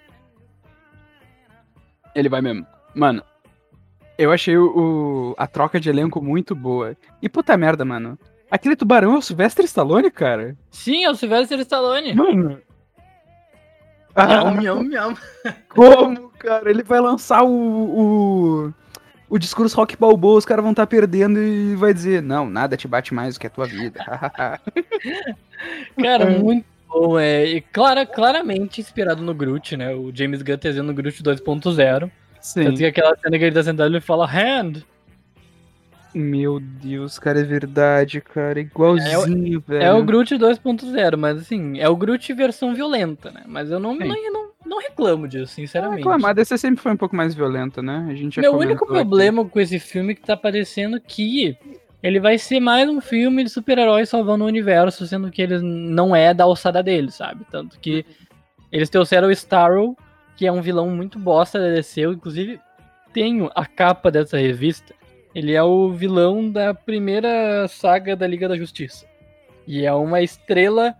Ele 2.13 2.29
vai 2.29 2.39
mesmo. 2.41 2.65
Mano, 2.93 3.23
eu 4.17 4.31
achei 4.31 4.55
o, 4.55 5.31
o- 5.31 5.35
a 5.37 5.47
troca 5.47 5.79
de 5.79 5.89
elenco 5.89 6.21
muito 6.21 6.53
boa. 6.55 6.95
E 7.21 7.27
puta 7.27 7.57
merda, 7.57 7.83
mano. 7.83 8.19
Aquele 8.51 8.75
tubarão 8.75 9.15
é 9.15 9.17
o 9.17 9.21
Sylvester 9.21 9.65
Stallone, 9.65 10.11
cara? 10.11 10.55
Sim, 10.69 11.03
é 11.05 11.09
o 11.09 11.15
Sylvester 11.15 11.59
Stallone. 11.61 12.13
Mano. 12.13 12.61
Miau, 14.15 14.47
Ah, 14.47 14.51
miau, 14.51 14.83
miau. 14.83 15.13
como, 15.67 16.29
cara? 16.37 16.69
Ele 16.69 16.83
vai 16.83 17.01
lançar 17.01 17.43
o, 17.43 17.49
o, 18.69 18.73
o 19.27 19.37
discurso 19.39 19.75
rock 19.75 19.97
balboa, 19.97 20.37
os 20.37 20.45
caras 20.45 20.61
vão 20.63 20.71
estar 20.71 20.85
perdendo 20.87 21.41
e 21.41 21.75
vai 21.75 21.93
dizer, 21.93 22.21
não, 22.21 22.47
nada 22.49 22.77
te 22.77 22.87
bate 22.87 23.11
mais 23.13 23.33
do 23.33 23.39
que 23.41 23.47
a 23.47 23.49
tua 23.49 23.65
vida. 23.65 24.05
Cara, 26.01 26.29
muito 26.29 26.65
bom. 26.87 27.19
É, 27.19 27.45
e 27.45 27.61
clara, 27.61 28.05
claramente 28.05 28.81
inspirado 28.81 29.21
no 29.21 29.33
Groot, 29.33 29.75
né? 29.77 29.93
O 29.93 30.11
James 30.13 30.41
Gunn 30.41 30.57
trazendo 30.57 30.91
o 30.91 30.93
Groot 30.95 31.21
2.0. 31.21 32.11
Tanto 32.53 32.77
que 32.77 32.85
aquela 32.85 33.15
cena 33.17 33.37
que 33.37 33.43
ele 33.43 33.55
tá 33.55 33.63
sentado 33.63 33.91
ele 33.91 34.01
fala 34.01 34.25
hand. 34.25 34.83
Meu 36.13 36.61
Deus, 36.61 37.19
cara, 37.19 37.41
é 37.41 37.43
verdade, 37.43 38.21
cara. 38.21 38.61
Igualzinho, 38.61 39.61
velho. 39.67 39.83
É 39.83 39.93
o 39.93 40.01
Groot 40.01 40.33
2.0, 40.35 41.17
mas 41.17 41.39
assim, 41.39 41.77
é 41.77 41.89
o 41.89 41.95
Groot 41.95 42.31
versão 42.33 42.73
violenta, 42.73 43.31
né? 43.31 43.43
Mas 43.45 43.69
eu 43.69 43.81
não, 43.81 43.97
Sim. 43.97 44.07
não, 44.07 44.31
não, 44.31 44.49
não 44.65 44.79
reclamo 44.79 45.27
disso, 45.27 45.53
sinceramente. 45.53 45.97
reclamar, 45.97 46.31
a 46.31 46.33
DC 46.33 46.57
sempre 46.57 46.81
foi 46.81 46.93
um 46.93 46.97
pouco 46.97 47.17
mais 47.17 47.35
violenta, 47.35 47.81
né? 47.81 48.07
A 48.09 48.15
gente 48.15 48.39
Meu 48.39 48.55
único 48.55 48.85
aqui. 48.85 48.93
problema 48.93 49.43
com 49.43 49.59
esse 49.59 49.77
filme 49.77 50.13
é 50.13 50.15
que 50.15 50.21
tá 50.21 50.37
parecendo 50.37 51.01
que 51.01 51.57
ele 52.05 52.19
vai 52.19 52.37
ser 52.37 52.59
mais 52.59 52.87
um 52.87 53.01
filme 53.01 53.43
de 53.43 53.49
super-heróis 53.49 54.09
salvando 54.09 54.43
o 54.43 54.47
universo, 54.47 55.07
sendo 55.07 55.31
que 55.31 55.41
ele 55.41 55.59
não 55.59 56.15
é 56.15 56.35
da 56.35 56.43
alçada 56.43 56.83
dele, 56.83 57.09
sabe? 57.09 57.43
Tanto 57.49 57.79
que 57.79 58.05
eles 58.71 58.91
trouxeram 58.91 59.27
o 59.27 59.31
Starro, 59.31 59.97
que 60.37 60.45
é 60.45 60.51
um 60.51 60.61
vilão 60.61 60.87
muito 60.91 61.17
bosta 61.17 61.59
da 61.59 61.71
DC. 61.71 62.01
Eu, 62.01 62.13
inclusive, 62.13 62.59
tenho 63.11 63.49
a 63.55 63.65
capa 63.65 64.11
dessa 64.11 64.37
revista. 64.37 64.93
Ele 65.33 65.53
é 65.53 65.63
o 65.63 65.93
vilão 65.93 66.47
da 66.47 66.75
primeira 66.75 67.67
saga 67.67 68.15
da 68.15 68.27
Liga 68.27 68.47
da 68.47 68.55
Justiça. 68.55 69.07
E 69.65 69.83
é 69.83 69.91
uma 69.91 70.21
estrela 70.21 70.93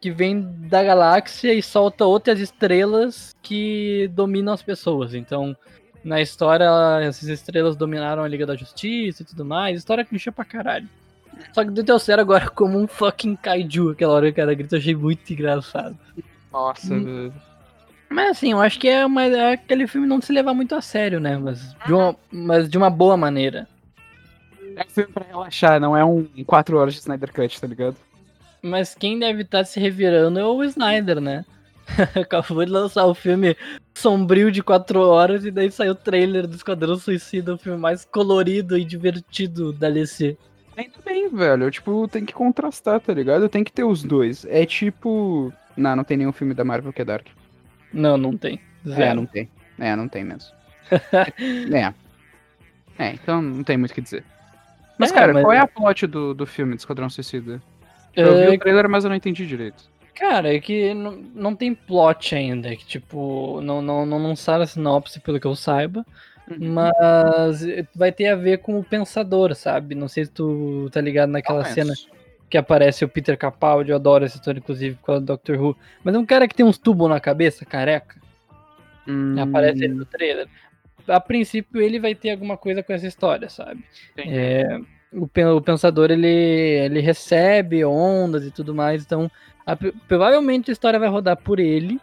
que 0.00 0.10
vem 0.10 0.40
da 0.68 0.82
galáxia 0.82 1.54
e 1.54 1.62
solta 1.62 2.04
outras 2.04 2.40
estrelas 2.40 3.32
que 3.40 4.10
dominam 4.12 4.52
as 4.52 4.62
pessoas. 4.62 5.14
Então, 5.14 5.56
na 6.04 6.20
história, 6.20 6.68
essas 7.02 7.28
estrelas 7.28 7.76
dominaram 7.76 8.22
a 8.22 8.28
Liga 8.28 8.46
da 8.46 8.56
Justiça 8.56 9.22
e 9.22 9.26
tudo 9.26 9.44
mais. 9.44 9.78
História 9.78 10.04
clichê 10.04 10.30
pra 10.30 10.44
caralho. 10.44 10.88
Só 11.52 11.64
que 11.64 11.70
do 11.70 11.82
teu 11.84 11.98
céu 11.98 12.18
agora 12.20 12.48
como 12.50 12.78
um 12.78 12.86
fucking 12.86 13.36
kaiju, 13.36 13.90
aquela 13.90 14.14
hora 14.14 14.26
que 14.26 14.32
o 14.32 14.36
cara 14.36 14.54
grita, 14.54 14.76
eu 14.76 14.80
achei 14.80 14.94
muito 14.94 15.32
engraçado. 15.32 15.96
Nossa, 16.52 16.94
Hum. 16.94 17.32
Mas 18.08 18.32
assim, 18.32 18.52
eu 18.52 18.60
acho 18.60 18.78
que 18.78 18.88
é, 18.88 19.06
uma, 19.06 19.24
é 19.24 19.54
aquele 19.54 19.86
filme 19.86 20.06
não 20.06 20.20
se 20.20 20.32
levar 20.32 20.52
muito 20.52 20.74
a 20.74 20.82
sério, 20.82 21.18
né? 21.18 21.38
Mas 21.38 21.74
de 21.86 21.94
uma, 21.94 22.14
mas 22.30 22.68
de 22.68 22.76
uma 22.76 22.90
boa 22.90 23.16
maneira. 23.16 23.66
É 24.76 24.84
um 24.84 24.90
filme 24.90 25.10
pra 25.10 25.24
relaxar, 25.24 25.80
não 25.80 25.96
é 25.96 26.04
um 26.04 26.26
4 26.44 26.76
horas 26.76 26.92
de 26.92 27.00
Snyder 27.00 27.32
Cut, 27.32 27.58
tá 27.58 27.66
ligado? 27.66 27.96
Mas 28.60 28.94
quem 28.94 29.18
deve 29.18 29.42
estar 29.42 29.64
se 29.64 29.80
revirando 29.80 30.38
é 30.38 30.44
o 30.44 30.62
Snyder, 30.62 31.22
né? 31.22 31.44
Acabou 32.20 32.64
de 32.64 32.70
lançar 32.70 33.06
o 33.06 33.14
filme 33.14 33.56
sombrio 34.02 34.50
de 34.50 34.62
4 34.62 35.00
horas 35.00 35.44
e 35.44 35.50
daí 35.50 35.70
saiu 35.70 35.92
o 35.92 35.94
trailer 35.94 36.46
do 36.46 36.56
Esquadrão 36.56 36.96
Suicida, 36.96 37.54
o 37.54 37.58
filme 37.58 37.78
mais 37.78 38.04
colorido 38.04 38.76
e 38.76 38.84
divertido 38.84 39.72
da 39.72 39.88
DC. 39.88 40.36
Ainda 40.76 40.94
bem, 41.04 41.28
velho. 41.28 41.70
Tipo, 41.70 42.08
tem 42.08 42.24
que 42.24 42.32
contrastar, 42.32 43.00
tá 43.00 43.14
ligado? 43.14 43.48
Tem 43.48 43.62
que 43.62 43.72
ter 43.72 43.84
os 43.84 44.02
dois. 44.02 44.44
É 44.46 44.66
tipo. 44.66 45.52
Não, 45.76 45.94
não 45.96 46.04
tem 46.04 46.16
nenhum 46.16 46.32
filme 46.32 46.52
da 46.54 46.64
Marvel 46.64 46.92
que 46.92 47.02
é 47.02 47.04
Dark. 47.04 47.26
Não, 47.92 48.16
não 48.16 48.36
tem. 48.36 48.58
Zero. 48.86 49.02
É, 49.02 49.14
não 49.14 49.26
tem. 49.26 49.48
É, 49.78 49.94
não 49.96 50.08
tem 50.08 50.24
mesmo. 50.24 50.50
é. 51.72 51.94
É, 52.98 53.12
então 53.14 53.40
não 53.40 53.62
tem 53.62 53.76
muito 53.76 53.92
o 53.92 53.94
que 53.94 54.00
dizer. 54.00 54.24
Mas, 54.98 55.10
É, 55.10 55.14
cara, 55.14 55.32
mas- 55.32 55.42
qual 55.42 55.52
é 55.52 55.58
a 55.58 55.66
plot 55.66 56.06
do, 56.06 56.34
do 56.34 56.46
filme 56.46 56.74
de 56.74 56.80
Esquadrão 56.80 57.08
Suicida? 57.08 57.62
Eu 58.14 58.34
vi 58.36 58.42
É, 58.42 58.50
o 58.50 58.58
trailer, 58.58 58.88
mas 58.88 59.04
eu 59.04 59.10
não 59.10 59.16
entendi 59.16 59.46
direito. 59.46 59.84
Cara, 60.14 60.54
é 60.54 60.60
que 60.60 60.92
não, 60.94 61.12
não 61.16 61.56
tem 61.56 61.74
plot 61.74 62.34
ainda, 62.34 62.72
é 62.72 62.76
que 62.76 62.86
tipo, 62.86 63.60
não, 63.62 63.80
não, 63.80 64.04
não 64.06 64.18
lançaram 64.22 64.62
a 64.62 64.66
sinopse 64.66 65.20
pelo 65.20 65.40
que 65.40 65.46
eu 65.46 65.54
saiba, 65.56 66.04
Uhum. 66.50 66.58
mas 66.74 67.62
vai 67.94 68.12
ter 68.12 68.28
a 68.28 68.36
ver 68.36 68.58
com 68.58 68.78
o 68.78 68.84
Pensador, 68.84 69.54
sabe? 69.54 69.94
Não 69.94 70.08
sei 70.08 70.26
se 70.26 70.32
tu 70.32 70.88
tá 70.92 71.00
ligado 71.00 71.30
naquela 71.30 71.64
Não, 71.64 71.64
cena 71.64 71.94
que 72.50 72.58
aparece 72.58 73.04
o 73.04 73.08
Peter 73.08 73.36
Capaldi, 73.38 73.90
eu 73.90 73.96
adoro 73.96 74.24
essa 74.24 74.36
história, 74.36 74.58
inclusive, 74.60 74.96
por 74.96 75.06
causa 75.06 75.20
do 75.22 75.26
Doctor 75.26 75.58
Who, 75.60 75.76
mas 76.04 76.14
é 76.14 76.18
um 76.18 76.26
cara 76.26 76.46
que 76.46 76.54
tem 76.54 76.66
uns 76.66 76.78
tubos 76.78 77.08
na 77.08 77.20
cabeça, 77.20 77.64
careca, 77.64 78.16
Hum, 79.06 79.38
aparece 79.40 79.84
ele 79.84 79.94
no 79.94 80.06
trailer. 80.06 80.48
A 81.08 81.20
princípio 81.20 81.80
ele 81.80 81.98
vai 82.00 82.14
ter 82.14 82.30
alguma 82.30 82.56
coisa 82.56 82.82
com 82.82 82.92
essa 82.92 83.06
história, 83.06 83.48
sabe? 83.48 83.84
Sim. 84.16 84.30
É, 84.30 84.78
o, 85.12 85.26
pen- 85.26 85.46
o 85.46 85.60
pensador 85.60 86.10
ele, 86.10 86.26
ele 86.28 87.00
recebe 87.00 87.84
ondas 87.84 88.44
e 88.44 88.50
tudo 88.50 88.74
mais, 88.74 89.02
então 89.04 89.30
a- 89.66 89.76
provavelmente 90.08 90.70
a 90.70 90.72
história 90.72 90.98
vai 90.98 91.08
rodar 91.08 91.36
por 91.36 91.58
ele 91.60 92.00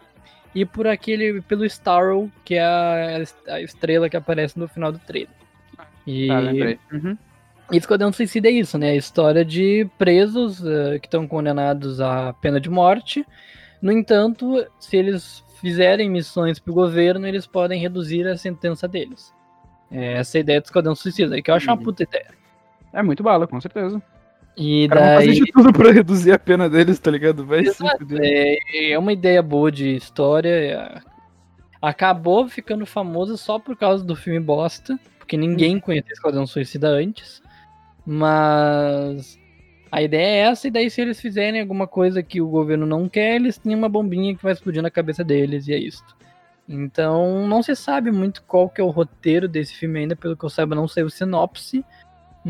e 0.55 0.65
por 0.65 0.87
aquele 0.87 1.41
pelo 1.41 1.65
Starro, 1.65 2.31
que 2.43 2.55
é 2.55 2.63
a, 2.63 3.17
a 3.47 3.61
estrela 3.61 4.09
que 4.09 4.17
aparece 4.17 4.57
no 4.57 4.67
final 4.67 4.91
do 4.91 4.99
trailer. 4.99 5.29
E, 6.07 6.29
Ah, 6.31 6.39
lembrei. 6.39 6.79
Uhum. 6.91 7.17
e 7.71 7.77
Esquadrão 7.77 8.11
Suicida 8.11 8.47
é 8.47 8.51
isso, 8.51 8.77
né? 8.77 8.91
A 8.91 8.95
história 8.95 9.45
de 9.45 9.87
presos 9.97 10.63
eh, 10.65 10.97
que 10.99 11.05
estão 11.07 11.27
condenados 11.27 12.01
à 12.01 12.33
pena 12.33 12.59
de 12.59 12.69
morte. 12.69 13.23
No 13.81 13.91
entanto, 13.91 14.65
se 14.79 14.97
eles 14.97 15.43
fizerem 15.61 16.09
missões 16.09 16.57
pro 16.57 16.73
governo, 16.73 17.27
eles 17.27 17.45
podem 17.45 17.79
reduzir 17.79 18.27
a 18.27 18.35
sentença 18.37 18.87
deles. 18.87 19.31
É 19.91 20.13
essa 20.13 20.37
a 20.37 20.41
ideia 20.41 20.59
do 20.61 20.65
Esquadrão 20.65 20.95
Suicida, 20.95 21.39
que 21.41 21.51
eu 21.51 21.55
acho 21.55 21.67
uma 21.67 21.77
Uhum. 21.77 21.83
puta 21.83 22.03
ideia. 22.03 22.27
É 22.93 23.01
muito 23.03 23.21
bala, 23.23 23.47
com 23.47 23.59
certeza. 23.61 24.01
E 24.57 24.83
Os 24.83 24.89
caras 24.89 25.03
vão 25.07 25.15
daí. 25.17 25.27
fazer 25.27 25.45
de 25.45 25.51
tudo 25.51 25.71
pra 25.73 25.91
reduzir 25.91 26.31
a 26.31 26.39
pena 26.39 26.69
deles, 26.69 26.99
tá 26.99 27.09
ligado? 27.11 27.45
Vai 27.45 27.59
Exato, 27.59 28.05
é, 28.19 28.91
é 28.91 28.99
uma 28.99 29.13
ideia 29.13 29.41
boa 29.41 29.71
de 29.71 29.95
história. 29.95 30.49
é, 30.49 31.01
Acabou 31.81 32.47
ficando 32.49 32.85
famoso 32.85 33.37
só 33.37 33.57
por 33.57 33.77
causa 33.77 34.03
do 34.03 34.15
filme 34.15 34.39
bosta, 34.39 34.99
porque 35.17 35.37
ninguém 35.37 35.79
conhecia 35.79 36.11
Esquadrão 36.11 36.45
Suicida 36.45 36.89
antes. 36.89 37.41
Mas 38.05 39.39
a 39.91 40.01
ideia 40.01 40.25
é 40.47 40.51
essa, 40.51 40.67
e 40.67 40.71
daí 40.71 40.89
se 40.89 40.99
eles 40.99 41.21
fizerem 41.21 41.61
alguma 41.61 41.87
coisa 41.87 42.21
que 42.21 42.41
o 42.41 42.49
governo 42.49 42.85
não 42.85 43.07
quer, 43.07 43.35
eles 43.35 43.57
têm 43.57 43.73
uma 43.75 43.87
bombinha 43.87 44.35
que 44.35 44.43
vai 44.43 44.51
explodir 44.51 44.81
na 44.81 44.91
cabeça 44.91 45.23
deles, 45.23 45.67
e 45.67 45.73
é 45.73 45.77
isso. 45.77 46.03
Então 46.67 47.47
não 47.47 47.63
se 47.63 47.75
sabe 47.75 48.11
muito 48.11 48.43
qual 48.43 48.69
que 48.69 48.81
é 48.81 48.83
o 48.83 48.89
roteiro 48.89 49.47
desse 49.47 49.73
filme 49.75 49.99
ainda, 49.99 50.15
pelo 50.15 50.35
que 50.35 50.43
eu 50.43 50.49
saiba, 50.49 50.75
não 50.75 50.87
saiu 50.87 51.09
sinopse. 51.09 51.83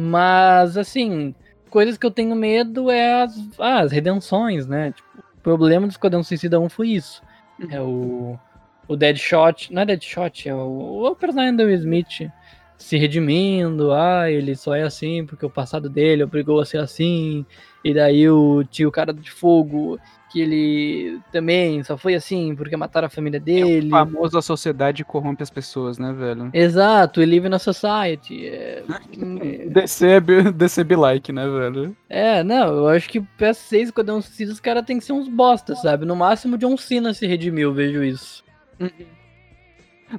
Mas 0.01 0.77
assim, 0.77 1.35
coisas 1.69 1.97
que 1.97 2.05
eu 2.05 2.11
tenho 2.11 2.33
medo 2.33 2.89
é 2.89 3.23
as, 3.23 3.37
ah, 3.59 3.81
as 3.81 3.91
redenções, 3.91 4.65
né? 4.65 4.93
Tipo, 4.93 5.09
o 5.37 5.41
problema 5.41 5.85
do 5.85 5.91
Esquadrão 5.91 6.23
Suicida 6.23 6.57
1 6.57 6.69
foi 6.69 6.89
isso. 6.91 7.21
É 7.69 7.81
o, 7.81 8.39
o 8.87 8.95
Deadshot, 8.95 9.73
não 9.73 9.81
é 9.81 9.85
Deadshot, 9.85 10.47
é 10.47 10.55
o, 10.55 11.03
o 11.03 11.15
personagem 11.15 11.53
do 11.53 11.63
Will 11.63 11.75
Smith 11.75 12.31
se 12.79 12.97
redimindo, 12.97 13.91
ah, 13.91 14.31
ele 14.31 14.55
só 14.55 14.73
é 14.73 14.83
assim 14.83 15.25
porque 15.25 15.45
o 15.45 15.49
passado 15.49 15.89
dele 15.89 16.23
obrigou 16.23 16.61
a 16.61 16.65
ser 16.65 16.77
assim, 16.77 17.45
e 17.83 17.93
daí 17.93 18.27
o 18.29 18.63
tio 18.63 18.89
cara 18.89 19.13
de 19.13 19.29
fogo, 19.29 19.99
que 20.31 20.39
ele 20.41 21.19
também 21.31 21.83
só 21.83 21.97
foi 21.97 22.15
assim 22.15 22.55
porque 22.55 22.77
mataram 22.77 23.07
a 23.07 23.09
família 23.09 23.39
dele. 23.39 23.87
O 23.87 23.89
famoso 23.89 24.37
a 24.37 24.41
sociedade 24.41 25.03
corrompe 25.03 25.43
as 25.43 25.49
pessoas, 25.49 25.97
né, 25.99 26.13
velho? 26.13 26.49
Exato, 26.53 27.21
ele 27.21 27.31
live 27.31 27.49
na 27.49 27.59
society. 27.59 28.47
É, 28.47 28.81
DC 29.69 30.07
é 30.07 30.19
be- 30.19 30.51
DC 30.51 30.83
be 30.85 30.95
like, 30.95 31.31
né, 31.33 31.45
velho? 31.45 31.95
é, 32.09 32.43
não, 32.43 32.77
eu 32.77 32.87
acho 32.87 33.09
que 33.09 33.19
PS6 33.19 33.81
Esquadrão 33.83 34.21
Suicida 34.21 34.53
os 34.53 34.59
caras 34.59 34.85
tem 34.85 34.99
que 34.99 35.03
ser 35.05 35.13
uns 35.13 35.27
bosta, 35.27 35.75
sabe? 35.75 36.05
No 36.05 36.15
máximo 36.15 36.57
John 36.57 36.77
Cena 36.77 37.13
se 37.13 37.27
redimiu, 37.27 37.73
vejo 37.73 38.01
isso. 38.03 38.43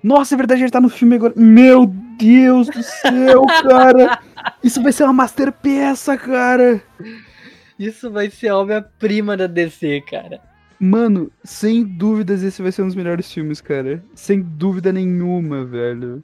Nossa, 0.03 0.35
é 0.35 0.39
verdade, 0.39 0.63
ele 0.63 0.71
tá 0.71 0.81
no 0.81 0.89
filme 0.89 1.17
agora. 1.17 1.33
Meu 1.37 1.87
Deus 1.87 2.69
do 2.69 2.83
céu, 2.83 3.45
cara! 3.63 4.21
Isso 4.63 4.83
vai 4.83 4.93
ser 4.93 5.05
uma 5.05 5.13
master 5.13 5.53
peça, 5.53 6.17
cara! 6.17 6.83
Isso 7.79 8.11
vai 8.11 8.31
ser 8.31 8.49
a 8.49 8.57
obra-prima 8.59 9.37
da 9.37 9.47
DC, 9.47 10.03
cara. 10.03 10.41
Mano, 10.79 11.31
sem 11.43 11.85
dúvidas 11.85 12.43
esse 12.43 12.63
vai 12.63 12.73
ser 12.73 12.83
um 12.83 12.87
dos 12.87 12.95
melhores 12.95 13.33
filmes, 13.33 13.61
cara. 13.61 14.03
Sem 14.15 14.41
dúvida 14.41 14.93
nenhuma, 14.93 15.65
velho. 15.65 16.23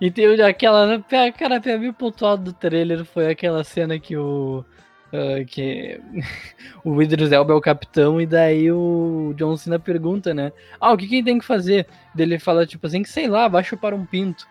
E 0.00 0.10
tem 0.10 0.40
aquela. 0.42 1.04
Cara, 1.38 1.60
pra 1.60 1.78
mim 1.78 1.88
o 1.88 1.94
pontual 1.94 2.36
do 2.36 2.52
trailer 2.52 3.04
foi 3.04 3.30
aquela 3.30 3.64
cena 3.64 3.98
que 3.98 4.16
o. 4.16 4.64
ah, 5.12 5.44
que 5.46 6.00
o 6.84 7.02
Idris 7.02 7.30
Elba 7.32 7.52
é 7.52 7.56
o 7.56 7.60
capitão 7.60 8.20
e 8.20 8.26
daí 8.26 8.72
o 8.72 9.34
John 9.36 9.56
Cena 9.56 9.78
pergunta, 9.78 10.32
né? 10.32 10.52
Ah, 10.80 10.92
o 10.92 10.96
que, 10.96 11.06
que 11.06 11.16
ele 11.16 11.24
tem 11.24 11.38
que 11.38 11.44
fazer? 11.44 11.86
Daí 12.14 12.26
ele 12.26 12.38
fala, 12.38 12.66
tipo 12.66 12.86
assim, 12.86 13.02
que 13.02 13.08
sei 13.08 13.28
lá, 13.28 13.48
vai 13.48 13.62
chupar 13.62 13.92
um 13.92 14.06
pinto. 14.06 14.46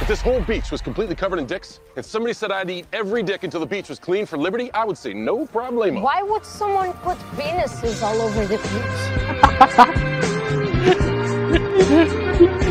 If 0.00 0.08
this 0.08 0.22
whole 0.22 0.40
beach 0.40 0.72
was 0.72 0.80
completely 0.80 1.14
covered 1.14 1.38
in 1.40 1.46
dicks, 1.46 1.80
and 1.94 2.02
somebody 2.02 2.32
said 2.32 2.50
I'd 2.50 2.70
eat 2.70 2.86
every 2.90 3.22
dick 3.22 3.44
until 3.44 3.60
the 3.60 3.66
beach 3.66 3.90
was 3.90 3.98
clean 3.98 4.24
for 4.24 4.38
liberty, 4.38 4.70
I 4.72 4.84
would 4.84 4.96
say 4.96 5.12
no 5.12 5.46
problemo. 5.46 6.00
Why 6.00 6.22
would 6.22 6.46
someone 6.46 6.94
put 7.02 7.18
penises 7.36 8.02
all 8.02 8.20
over 8.22 8.46
the 8.46 8.56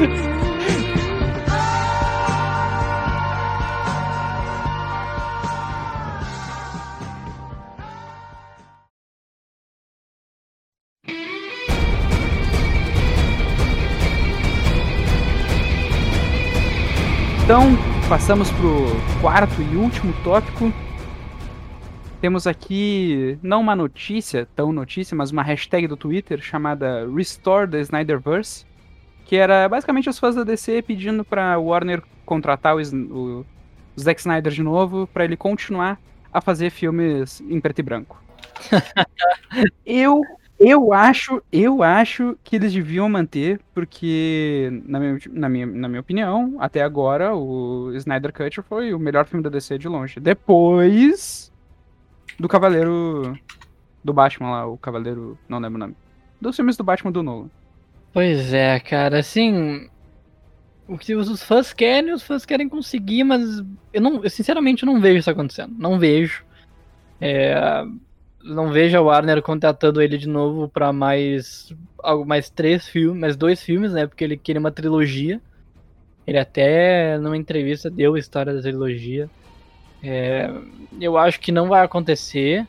beach? 0.09 0.25
passamos 18.09 18.49
pro 18.53 18.87
quarto 19.21 19.61
e 19.61 19.75
último 19.75 20.11
tópico. 20.23 20.73
Temos 22.19 22.47
aqui, 22.47 23.37
não 23.43 23.61
uma 23.61 23.75
notícia, 23.75 24.47
tão 24.55 24.73
notícia, 24.73 25.15
mas 25.15 25.29
uma 25.29 25.43
hashtag 25.43 25.87
do 25.87 25.95
Twitter 25.95 26.41
chamada 26.41 27.07
Restore 27.07 27.69
the 27.69 27.79
Snyderverse, 27.81 28.65
que 29.25 29.35
era 29.35 29.69
basicamente 29.69 30.09
os 30.09 30.17
fãs 30.17 30.33
da 30.33 30.43
DC 30.43 30.81
pedindo 30.81 31.23
pra 31.23 31.59
Warner 31.59 32.01
contratar 32.25 32.75
o, 32.75 32.79
o, 32.79 33.39
o 33.41 33.45
Zack 34.01 34.19
Snyder 34.19 34.51
de 34.51 34.63
novo 34.63 35.05
para 35.13 35.23
ele 35.23 35.37
continuar 35.37 35.99
a 36.33 36.41
fazer 36.41 36.71
filmes 36.71 37.41
em 37.41 37.61
preto 37.61 37.77
e 37.77 37.83
branco. 37.83 38.19
eu 39.85 40.23
eu 40.59 40.91
acho, 40.91 41.41
eu 41.51 41.81
acho 41.81 42.37
que 42.43 42.57
eles 42.57 42.73
deviam 42.73 43.07
manter, 43.07 43.61
porque, 43.73 44.81
na 44.85 44.99
minha, 44.99 45.17
na, 45.31 45.49
minha, 45.49 45.65
na 45.65 45.87
minha 45.87 46.01
opinião, 46.01 46.57
até 46.59 46.81
agora, 46.81 47.33
o 47.33 47.91
Snyder 47.95 48.33
Cut 48.33 48.61
foi 48.63 48.93
o 48.93 48.99
melhor 48.99 49.25
filme 49.25 49.41
da 49.41 49.49
DC 49.49 49.77
de 49.77 49.87
longe. 49.87 50.19
Depois 50.19 51.49
do 52.37 52.47
Cavaleiro 52.47 53.39
do 54.03 54.13
Batman 54.13 54.51
lá, 54.51 54.65
o 54.65 54.77
Cavaleiro. 54.77 55.37
Não 55.47 55.59
lembro 55.59 55.77
o 55.77 55.79
nome. 55.79 55.95
Dos 56.41 56.55
filmes 56.55 56.75
do 56.75 56.83
Batman 56.83 57.11
do 57.11 57.23
Nolan. 57.23 57.49
Pois 58.11 58.53
é, 58.53 58.79
cara, 58.79 59.19
assim. 59.19 59.89
O 60.87 60.97
que 60.97 61.15
os 61.15 61.43
fãs 61.43 61.71
querem, 61.71 62.13
os 62.13 62.23
fãs 62.23 62.45
querem 62.45 62.67
conseguir, 62.67 63.23
mas 63.23 63.63
eu 63.93 64.01
não, 64.01 64.23
eu 64.23 64.29
sinceramente 64.29 64.85
não 64.85 64.99
vejo 64.99 65.19
isso 65.19 65.29
acontecendo. 65.29 65.75
Não 65.77 65.99
vejo. 65.99 66.43
É, 67.21 67.83
não 68.43 68.71
vejo 68.71 68.97
a 68.97 69.01
Warner 69.01 69.41
contratando 69.41 70.01
ele 70.01 70.17
de 70.17 70.27
novo 70.27 70.69
para 70.69 70.93
mais 70.93 71.73
algo 72.01 72.25
mais 72.25 72.49
três 72.49 72.87
filmes, 72.87 73.19
mais 73.19 73.35
dois 73.35 73.61
filmes, 73.61 73.91
né? 73.91 74.07
Porque 74.07 74.23
ele 74.23 74.37
queria 74.37 74.59
uma 74.59 74.71
trilogia. 74.71 75.41
Ele 76.25 76.37
até 76.37 77.17
numa 77.17 77.37
entrevista 77.37 77.89
deu 77.89 78.15
a 78.15 78.19
história 78.19 78.53
da 78.53 78.61
trilogia. 78.61 79.29
É, 80.01 80.49
eu 80.99 81.17
acho 81.17 81.39
que 81.39 81.51
não 81.51 81.67
vai 81.67 81.83
acontecer. 81.83 82.65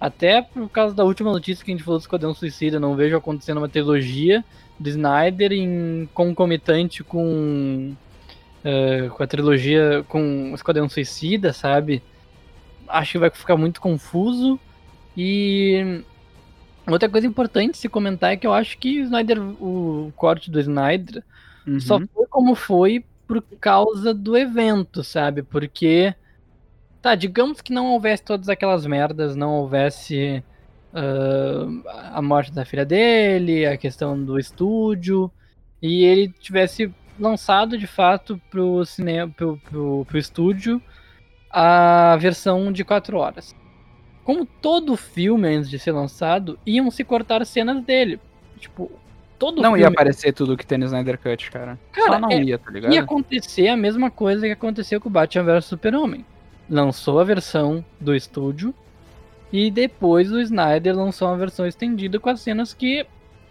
Até 0.00 0.42
por 0.42 0.68
causa 0.68 0.94
da 0.94 1.04
última 1.04 1.32
notícia 1.32 1.64
que 1.64 1.70
a 1.70 1.74
gente 1.74 1.84
falou 1.84 1.98
do 1.98 2.02
Esquadrão 2.02 2.34
Suicida, 2.34 2.78
não 2.78 2.94
vejo 2.94 3.16
acontecendo 3.16 3.58
uma 3.58 3.68
trilogia 3.68 4.44
do 4.78 4.88
Snyder 4.88 5.52
em 5.52 6.08
concomitante 6.12 7.02
com 7.02 7.94
uh, 8.64 9.10
com 9.10 9.22
a 9.22 9.26
trilogia 9.26 10.04
com 10.08 10.52
o 10.52 10.54
Esquadrão 10.54 10.88
Suicida, 10.88 11.52
sabe? 11.52 12.02
Acho 12.86 13.12
que 13.12 13.18
vai 13.18 13.30
ficar 13.30 13.56
muito 13.56 13.80
confuso. 13.80 14.60
E 15.16 16.02
outra 16.86 17.08
coisa 17.08 17.26
importante 17.26 17.78
se 17.78 17.88
comentar 17.88 18.32
é 18.32 18.36
que 18.36 18.46
eu 18.46 18.52
acho 18.52 18.76
que 18.78 19.00
o 19.00 19.04
Snyder, 19.04 19.40
o 19.40 20.12
corte 20.16 20.50
do 20.50 20.60
Snyder, 20.60 21.22
uhum. 21.66 21.80
só 21.80 21.98
foi 22.00 22.26
como 22.28 22.54
foi 22.54 23.04
por 23.26 23.42
causa 23.60 24.12
do 24.12 24.36
evento, 24.36 25.02
sabe? 25.02 25.42
Porque, 25.42 26.14
tá, 27.00 27.14
digamos 27.14 27.60
que 27.60 27.72
não 27.72 27.92
houvesse 27.92 28.22
todas 28.22 28.48
aquelas 28.48 28.84
merdas, 28.86 29.34
não 29.34 29.52
houvesse 29.54 30.42
uh, 30.92 31.82
a 32.12 32.20
morte 32.20 32.52
da 32.52 32.64
filha 32.64 32.84
dele, 32.84 33.66
a 33.66 33.76
questão 33.76 34.22
do 34.22 34.38
estúdio, 34.38 35.30
e 35.80 36.04
ele 36.04 36.28
tivesse 36.28 36.92
lançado 37.18 37.78
de 37.78 37.86
fato 37.86 38.40
pro 38.50 38.84
cinema, 38.84 39.32
pro, 39.34 39.56
pro, 39.58 40.04
pro 40.06 40.18
estúdio 40.18 40.82
a 41.48 42.16
versão 42.18 42.72
de 42.72 42.84
4 42.84 43.16
horas 43.16 43.54
como 44.24 44.46
todo 44.46 44.96
filme 44.96 45.48
antes 45.48 45.68
de 45.68 45.78
ser 45.78 45.92
lançado, 45.92 46.58
iam 46.66 46.90
se 46.90 47.04
cortar 47.04 47.44
cenas 47.44 47.82
dele. 47.84 48.18
Tipo, 48.58 48.90
todo 49.38 49.56
Não 49.60 49.72
filme... 49.72 49.80
ia 49.80 49.88
aparecer 49.88 50.32
tudo 50.32 50.56
que 50.56 50.66
tem 50.66 50.78
no 50.78 50.86
Snyder 50.86 51.18
Cut, 51.18 51.50
cara. 51.50 51.78
Cara, 51.92 52.12
Só 52.12 52.18
não 52.18 52.30
é, 52.30 52.42
ia, 52.42 52.58
tá 52.58 52.70
ligado? 52.70 52.92
Ia 52.92 53.02
acontecer 53.02 53.68
a 53.68 53.76
mesma 53.76 54.10
coisa 54.10 54.46
que 54.46 54.52
aconteceu 54.52 55.00
com 55.00 55.08
o 55.08 55.12
Batman 55.12 55.44
vs 55.44 55.66
Super-Homem. 55.66 56.24
Lançou 56.68 57.20
a 57.20 57.24
versão 57.24 57.84
do 58.00 58.14
estúdio 58.14 58.74
e 59.52 59.70
depois 59.70 60.32
o 60.32 60.40
Snyder 60.40 60.96
lançou 60.96 61.28
uma 61.28 61.36
versão 61.36 61.66
estendida 61.66 62.18
com 62.18 62.30
as 62.30 62.40
cenas 62.40 62.72
que 62.72 63.06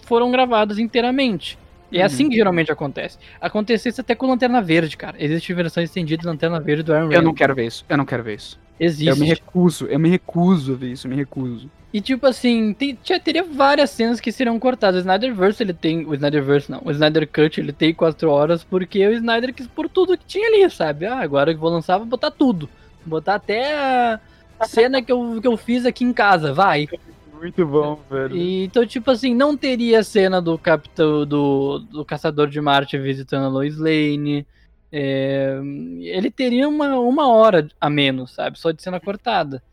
foram 0.06 0.32
gravadas 0.32 0.80
inteiramente. 0.80 1.58
E 1.92 1.98
é 1.98 2.00
uhum. 2.00 2.06
assim 2.08 2.30
que 2.30 2.36
geralmente 2.36 2.72
acontece. 2.72 3.20
Aconteceu 3.40 3.92
isso 3.92 4.02
até 4.02 4.16
com 4.16 4.26
Lanterna 4.26 4.60
Verde, 4.64 4.98
cara. 4.98 5.16
Existe 5.24 5.54
versão 5.54 5.84
estendida 5.84 6.22
de 6.22 6.28
Lanterna 6.28 6.60
Verde 6.60 6.82
do 6.82 6.92
Iron 6.92 7.08
Man. 7.08 7.14
Eu 7.14 7.22
não 7.22 7.36
quero 7.36 7.54
ver 7.54 7.68
isso. 7.68 7.86
Eu 7.88 7.98
não 7.98 8.06
quero 8.06 8.24
ver 8.24 8.36
isso. 8.36 8.60
Existe. 8.80 9.08
Eu 9.08 9.16
me 9.16 9.28
recuso, 9.28 9.86
eu 9.86 10.00
me 10.00 10.10
recuso 10.10 10.74
a 10.74 10.76
ver 10.76 10.92
isso, 10.92 11.08
eu 11.08 11.12
me 11.12 11.16
recuso. 11.16 11.70
E 11.94 12.02
tipo 12.02 12.26
assim, 12.26 12.74
tem, 12.74 12.98
já 13.04 13.20
teria 13.20 13.44
várias 13.44 13.92
cenas 13.92 14.20
que 14.20 14.32
seriam 14.32 14.60
cortadas. 14.60 14.98
O 14.98 15.00
Snyderverse 15.02 15.62
ele 15.62 15.74
tem. 15.74 16.06
O 16.06 16.14
Snyderverse 16.16 16.72
não. 16.72 16.82
O 16.84 16.90
Snyder 16.90 17.28
Cut 17.28 17.60
ele 17.60 17.72
tem 17.72 17.94
4 17.94 18.30
horas 18.32 18.64
porque 18.64 19.06
o 19.06 19.14
Snyder 19.14 19.54
quis 19.54 19.68
por 19.68 19.88
tudo 19.88 20.18
que 20.18 20.26
tinha 20.26 20.48
ali, 20.48 20.68
sabe? 20.72 21.06
Ah, 21.06 21.20
agora 21.20 21.54
que 21.54 21.60
vou 21.60 21.70
lançar, 21.70 22.00
vou 22.00 22.08
botar 22.08 22.32
tudo. 22.32 22.68
Vou 23.06 23.20
botar 23.20 23.36
até 23.36 24.20
a 24.60 24.66
cena 24.66 25.04
que 25.04 25.12
eu, 25.12 25.40
que 25.40 25.48
eu 25.48 25.56
fiz 25.56 25.86
aqui 25.86 26.04
em 26.04 26.12
casa, 26.12 26.52
vai. 26.52 26.88
Muito 27.32 27.66
bom, 27.68 28.00
velho. 28.10 28.36
E, 28.36 28.64
então, 28.64 28.88
tipo 28.88 29.12
assim, 29.12 29.36
não 29.36 29.56
teria 29.56 30.02
cena 30.02 30.42
do 30.42 30.58
capitão 30.58 31.26
do, 31.28 31.80
do 31.80 32.06
Caçador 32.06 32.48
de 32.48 32.60
Marte 32.60 32.98
visitando 32.98 33.46
a 33.46 33.50
Lois 33.50 33.78
Lane. 33.78 34.48
É, 34.96 35.60
ele 36.02 36.30
teria 36.30 36.70
uma, 36.70 37.00
uma 37.00 37.28
hora 37.28 37.68
a 37.82 37.90
menos, 37.90 38.36
sabe? 38.36 38.60
Só 38.60 38.70
de 38.70 38.80
cena 38.80 39.00
cortada. 39.00 39.64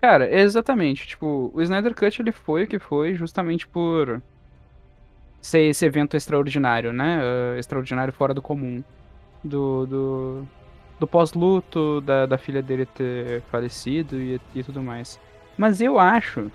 Cara, 0.00 0.28
exatamente. 0.28 1.06
Tipo, 1.06 1.48
o 1.54 1.62
Snyder 1.62 1.94
Cut 1.94 2.20
ele 2.20 2.32
foi 2.32 2.64
o 2.64 2.66
que 2.66 2.80
foi 2.80 3.14
justamente 3.14 3.68
por 3.68 4.20
ser 5.40 5.60
esse 5.60 5.86
evento 5.86 6.16
extraordinário, 6.16 6.92
né? 6.92 7.20
Uh, 7.22 7.58
extraordinário 7.58 8.12
fora 8.12 8.34
do 8.34 8.42
comum. 8.42 8.82
Do, 9.44 9.86
do, 9.86 10.48
do 10.98 11.06
pós-luto, 11.06 12.00
da, 12.00 12.26
da 12.26 12.36
filha 12.36 12.60
dele 12.60 12.84
ter 12.84 13.42
falecido 13.42 14.20
e, 14.20 14.40
e 14.52 14.64
tudo 14.64 14.82
mais. 14.82 15.20
Mas 15.56 15.80
eu 15.80 16.00
acho 16.00 16.50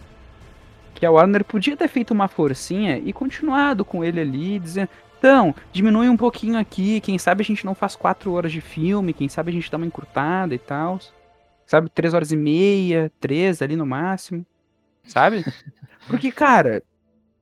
que 0.94 1.06
a 1.06 1.12
Warner 1.12 1.46
podia 1.46 1.78
ter 1.78 1.88
feito 1.88 2.12
uma 2.12 2.28
forcinha 2.28 2.98
e 2.98 3.14
continuado 3.14 3.86
com 3.86 4.04
ele 4.04 4.20
ali, 4.20 4.60
dizendo: 4.60 4.90
então, 5.26 5.56
diminui 5.72 6.08
um 6.08 6.16
pouquinho 6.16 6.56
aqui, 6.56 7.02
quem 7.02 7.18
sabe 7.18 7.42
a 7.42 7.44
gente 7.44 7.66
não 7.66 7.74
faz 7.74 7.96
quatro 7.96 8.32
horas 8.34 8.52
de 8.52 8.62
filme, 8.62 9.12
quem 9.12 9.28
sabe 9.28 9.50
a 9.50 9.54
gente 9.54 9.72
dá 9.72 9.78
uma 9.78 9.88
encurtada 9.88 10.54
e 10.54 10.60
tal. 10.60 11.00
Sabe, 11.66 11.90
três 11.90 12.14
horas 12.14 12.32
e 12.32 12.38
meia, 12.38 13.12
três 13.20 13.60
ali 13.60 13.76
no 13.76 13.88
máximo. 13.88 14.46
Sabe? 15.04 15.44
Porque, 16.06 16.32
cara, 16.32 16.84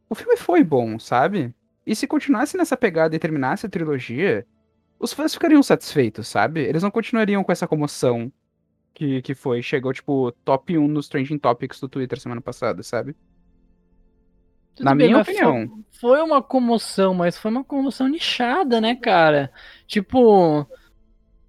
o 0.10 0.16
filme 0.16 0.38
foi 0.38 0.64
bom, 0.64 0.98
sabe? 0.98 1.54
E 1.86 1.94
se 1.94 2.08
continuasse 2.08 2.56
nessa 2.56 2.78
pegada 2.78 3.18
e 3.18 3.20
terminasse 3.20 3.66
a 3.66 3.70
trilogia, 3.70 4.48
os 4.98 5.12
fãs 5.12 5.34
ficariam 5.34 5.62
satisfeitos, 5.62 6.30
sabe? 6.30 6.62
Eles 6.62 6.84
não 6.84 6.90
continuariam 6.90 7.44
com 7.44 7.52
essa 7.52 7.68
comoção 7.68 8.32
que, 8.94 9.22
que 9.22 9.36
foi. 9.36 9.62
Chegou, 9.62 9.92
tipo, 9.92 10.32
top 10.46 10.78
1 10.78 10.88
nos 10.88 11.10
Trending 11.10 11.38
Topics 11.38 11.82
do 11.82 11.90
Twitter 11.90 12.18
semana 12.18 12.40
passada, 12.40 12.82
sabe? 12.82 13.14
Tudo 14.76 14.86
Na 14.86 14.96
bem, 14.96 15.08
minha 15.08 15.22
opinião. 15.22 15.68
Foi, 15.92 16.18
foi 16.18 16.22
uma 16.22 16.42
comoção, 16.42 17.14
mas 17.14 17.38
foi 17.38 17.52
uma 17.52 17.64
comoção 17.64 18.08
nichada, 18.08 18.82
né, 18.82 18.96
cara? 18.96 19.52
Tipo, 19.88 20.68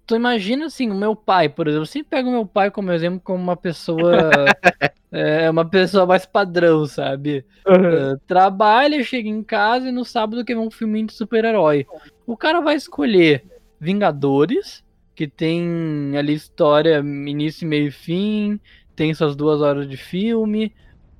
tu 0.05 0.15
imagina 0.15 0.67
assim, 0.67 0.89
o 0.91 0.95
meu 0.95 1.15
pai, 1.15 1.49
por 1.49 1.67
exemplo, 1.67 1.83
eu 1.83 1.87
sempre 1.87 2.09
pego 2.09 2.29
o 2.29 2.33
meu 2.33 2.45
pai 2.45 2.69
como 2.69 2.91
exemplo 2.91 3.19
como 3.23 3.41
uma 3.41 3.57
pessoa 3.57 4.11
é 5.11 5.49
uma 5.49 5.65
pessoa 5.65 6.05
mais 6.05 6.25
padrão, 6.25 6.85
sabe? 6.85 7.45
Uhum. 7.67 8.13
Uh, 8.13 8.19
trabalha, 8.27 9.03
chega 9.03 9.29
em 9.29 9.41
casa 9.41 9.87
e 9.87 9.91
no 9.91 10.05
sábado 10.05 10.43
quer 10.43 10.55
ver 10.55 10.59
um 10.59 10.71
filminho 10.71 11.07
de 11.07 11.13
super-herói. 11.13 11.87
O 12.27 12.35
cara 12.35 12.59
vai 12.61 12.75
escolher 12.75 13.43
Vingadores, 13.79 14.83
que 15.13 15.27
tem 15.27 16.13
ali 16.17 16.33
história 16.33 16.99
início, 16.99 17.67
meio 17.67 17.87
e 17.87 17.91
fim, 17.91 18.59
tem 18.95 19.13
suas 19.13 19.35
duas 19.35 19.61
horas 19.61 19.87
de 19.87 19.97
filme. 19.97 20.73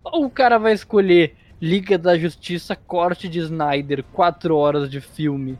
Ou 0.04 0.26
o 0.26 0.30
cara 0.30 0.58
vai 0.58 0.74
escolher 0.74 1.36
Liga 1.62 1.98
da 1.98 2.18
Justiça, 2.18 2.76
corte 2.76 3.30
de 3.30 3.39
Snyder, 3.39 4.04
4 4.12 4.56
horas 4.56 4.89
de 4.89 5.00
filme. 5.00 5.58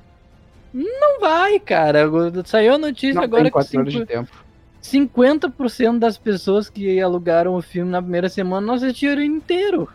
Não 0.74 1.20
vai, 1.22 1.60
cara. 1.60 2.04
Saiu 2.44 2.74
a 2.74 2.78
notícia 2.78 3.16
não 3.16 3.24
agora 3.24 3.50
que 3.50 3.64
cinco... 3.64 3.86
de 3.86 4.06
tempo. 4.06 4.46
50% 4.84 5.98
das 5.98 6.18
pessoas 6.18 6.70
que 6.70 7.02
alugaram 7.02 7.56
o 7.56 7.62
filme 7.62 7.90
na 7.90 8.02
primeira 8.02 8.30
semana 8.30 8.68
não 8.68 8.74
assistiram 8.76 9.24
inteiro. 9.24 9.90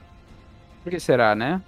Por 0.82 0.90
que 0.90 0.98
será, 0.98 1.34
né? 1.34 1.60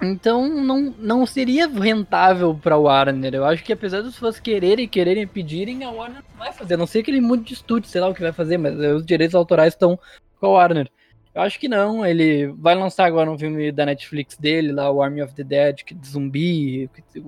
Então 0.00 0.48
não, 0.48 0.94
não 0.98 1.26
seria 1.26 1.66
rentável 1.66 2.54
pra 2.54 2.78
Warner. 2.78 3.34
Eu 3.34 3.44
acho 3.44 3.64
que 3.64 3.72
apesar 3.72 4.00
dos 4.00 4.16
fãs 4.16 4.38
quererem, 4.38 4.86
quererem, 4.86 5.26
pedirem, 5.26 5.84
a 5.84 5.90
Warner 5.90 6.22
não 6.30 6.38
vai 6.38 6.52
fazer. 6.52 6.74
A 6.74 6.76
não 6.76 6.86
sei 6.86 7.02
que 7.02 7.10
ele 7.10 7.20
mude 7.20 7.42
de 7.42 7.54
estúdio, 7.54 7.90
sei 7.90 8.00
lá 8.00 8.08
o 8.08 8.14
que 8.14 8.22
vai 8.22 8.32
fazer, 8.32 8.56
mas 8.56 8.78
os 8.78 9.04
direitos 9.04 9.34
autorais 9.34 9.74
estão 9.74 9.98
com 10.40 10.46
a 10.46 10.50
Warner. 10.50 10.88
Eu 11.38 11.42
acho 11.44 11.60
que 11.60 11.68
não. 11.68 12.04
Ele 12.04 12.48
vai 12.58 12.74
lançar 12.74 13.04
agora 13.04 13.30
um 13.30 13.38
filme 13.38 13.70
da 13.70 13.86
Netflix 13.86 14.36
dele, 14.36 14.72
lá, 14.72 14.90
o 14.90 15.00
Army 15.00 15.22
of 15.22 15.32
the 15.34 15.44
Dead, 15.44 15.84
que 15.84 15.94
de 15.94 16.08
zumbi. 16.08 16.90
que- 17.12 17.22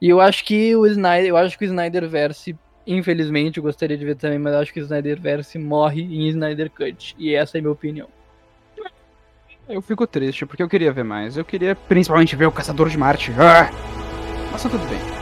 E 0.00 0.08
eu 0.08 0.20
acho 0.20 0.44
que 0.44 0.76
o 0.76 0.86
Snyder, 0.86 1.28
eu 1.30 1.36
acho 1.36 1.58
que 1.58 1.64
o 1.64 1.66
Snyderverse, 1.66 2.56
infelizmente, 2.86 3.56
eu 3.56 3.62
gostaria 3.64 3.98
de 3.98 4.04
ver 4.04 4.14
também, 4.14 4.38
mas 4.38 4.52
eu 4.54 4.60
acho 4.60 4.72
que 4.72 4.78
o 4.78 4.84
Snyderverse 4.84 5.58
morre 5.58 6.02
em 6.02 6.28
Snyder 6.28 6.70
Cut. 6.70 7.16
E 7.18 7.34
essa 7.34 7.56
é 7.56 7.58
a 7.58 7.62
minha 7.62 7.72
opinião. 7.72 8.08
Eu 9.68 9.82
fico 9.82 10.06
triste, 10.06 10.46
porque 10.46 10.62
eu 10.62 10.68
queria 10.68 10.92
ver 10.92 11.02
mais. 11.04 11.36
Eu 11.36 11.44
queria 11.44 11.74
principalmente 11.74 12.36
ver 12.36 12.46
o 12.46 12.52
Caçador 12.52 12.88
de 12.88 12.96
Marte. 12.96 13.32
Ah! 13.32 13.68
Mas 14.52 14.62
tá 14.62 14.68
tudo 14.68 14.86
bem. 14.88 15.17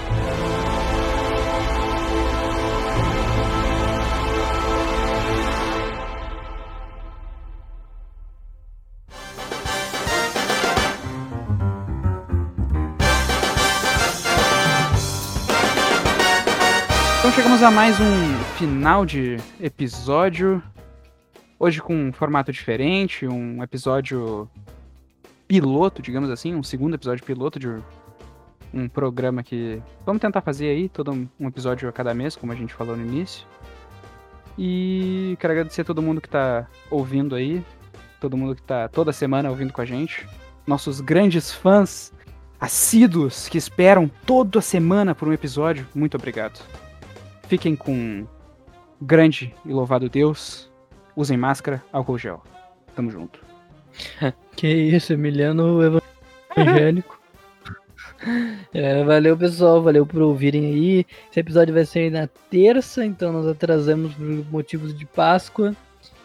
Chegamos 17.57 17.63
a 17.63 17.71
mais 17.71 17.99
um 17.99 18.39
final 18.59 19.07
de 19.07 19.39
episódio. 19.59 20.63
Hoje 21.59 21.81
com 21.81 21.95
um 21.95 22.13
formato 22.13 22.53
diferente, 22.53 23.27
um 23.27 23.63
episódio 23.63 24.47
piloto, 25.49 26.03
digamos 26.03 26.29
assim, 26.29 26.55
um 26.55 26.63
segundo 26.63 26.97
episódio 26.97 27.25
piloto 27.25 27.59
de 27.59 27.79
um 28.75 28.87
programa 28.87 29.43
que 29.43 29.81
vamos 30.05 30.21
tentar 30.21 30.43
fazer 30.43 30.69
aí, 30.69 30.87
todo 30.91 31.13
um 31.41 31.49
episódio 31.49 31.89
a 31.89 31.93
cada 31.93 32.13
mês, 32.13 32.37
como 32.37 32.53
a 32.53 32.55
gente 32.55 32.75
falou 32.75 32.95
no 32.95 33.03
início. 33.03 33.47
E 34.59 35.35
quero 35.41 35.55
agradecer 35.55 35.81
a 35.81 35.85
todo 35.85 36.03
mundo 36.03 36.21
que 36.21 36.29
tá 36.29 36.69
ouvindo 36.91 37.35
aí, 37.35 37.65
todo 38.21 38.37
mundo 38.37 38.55
que 38.55 38.63
tá 38.63 38.87
toda 38.87 39.15
semana 39.15 39.49
ouvindo 39.49 39.73
com 39.73 39.81
a 39.81 39.87
gente, 39.87 40.29
nossos 40.67 41.01
grandes 41.01 41.51
fãs 41.53 42.13
assíduos 42.61 43.49
que 43.49 43.57
esperam 43.57 44.11
toda 44.27 44.61
semana 44.61 45.15
por 45.15 45.27
um 45.27 45.33
episódio, 45.33 45.87
muito 45.95 46.19
obrigado. 46.19 46.61
Fiquem 47.49 47.77
com 47.77 48.27
grande 49.01 49.55
e 49.65 49.73
louvado 49.73 50.09
Deus. 50.09 50.71
Usem 51.15 51.37
máscara, 51.37 51.83
álcool 51.93 52.19
gel. 52.19 52.43
Tamo 52.95 53.11
junto. 53.11 53.41
Que 54.57 54.69
isso, 54.69 55.13
Emiliano 55.13 55.83
evangélico. 56.57 57.21
É, 58.73 59.05
valeu, 59.05 59.37
pessoal. 59.37 59.83
Valeu 59.83 60.07
por 60.07 60.23
ouvirem 60.23 60.65
aí. 60.67 61.07
Esse 61.31 61.41
episódio 61.41 61.75
vai 61.75 61.85
sair 61.85 62.11
na 62.11 62.27
terça, 62.51 63.05
então 63.05 63.31
nós 63.31 63.47
atrasamos 63.47 64.15
por 64.15 64.25
motivos 64.51 64.97
de 64.97 65.05
Páscoa 65.05 65.77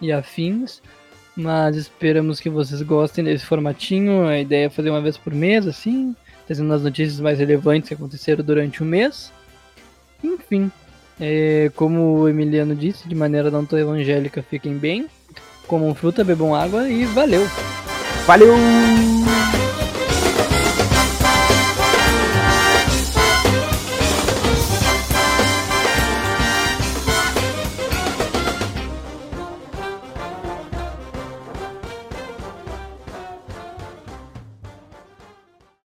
e 0.01 0.11
afins. 0.11 0.81
Mas 1.35 1.75
esperamos 1.75 2.39
que 2.39 2.49
vocês 2.49 2.81
gostem 2.81 3.25
desse 3.25 3.45
formatinho. 3.45 4.25
A 4.25 4.39
ideia 4.39 4.67
é 4.67 4.69
fazer 4.69 4.89
uma 4.89 5.01
vez 5.01 5.17
por 5.17 5.33
mês, 5.33 5.67
assim, 5.67 6.15
trazendo 6.47 6.73
as 6.73 6.81
notícias 6.81 7.19
mais 7.19 7.39
relevantes 7.39 7.89
que 7.89 7.93
aconteceram 7.93 8.43
durante 8.43 8.81
o 8.81 8.85
mês. 8.85 9.31
Enfim, 10.23 10.71
é, 11.21 11.71
como 11.75 12.17
o 12.17 12.27
Emiliano 12.27 12.75
disse, 12.75 13.07
de 13.07 13.13
maneira 13.13 13.51
não 13.51 13.63
tão 13.63 13.77
evangélica, 13.77 14.41
fiquem 14.41 14.73
bem. 14.73 15.05
Comam 15.67 15.93
fruta, 15.93 16.23
bebam 16.23 16.55
água 16.55 16.89
e 16.89 17.05
valeu! 17.05 17.47
Valeu! 18.25 18.55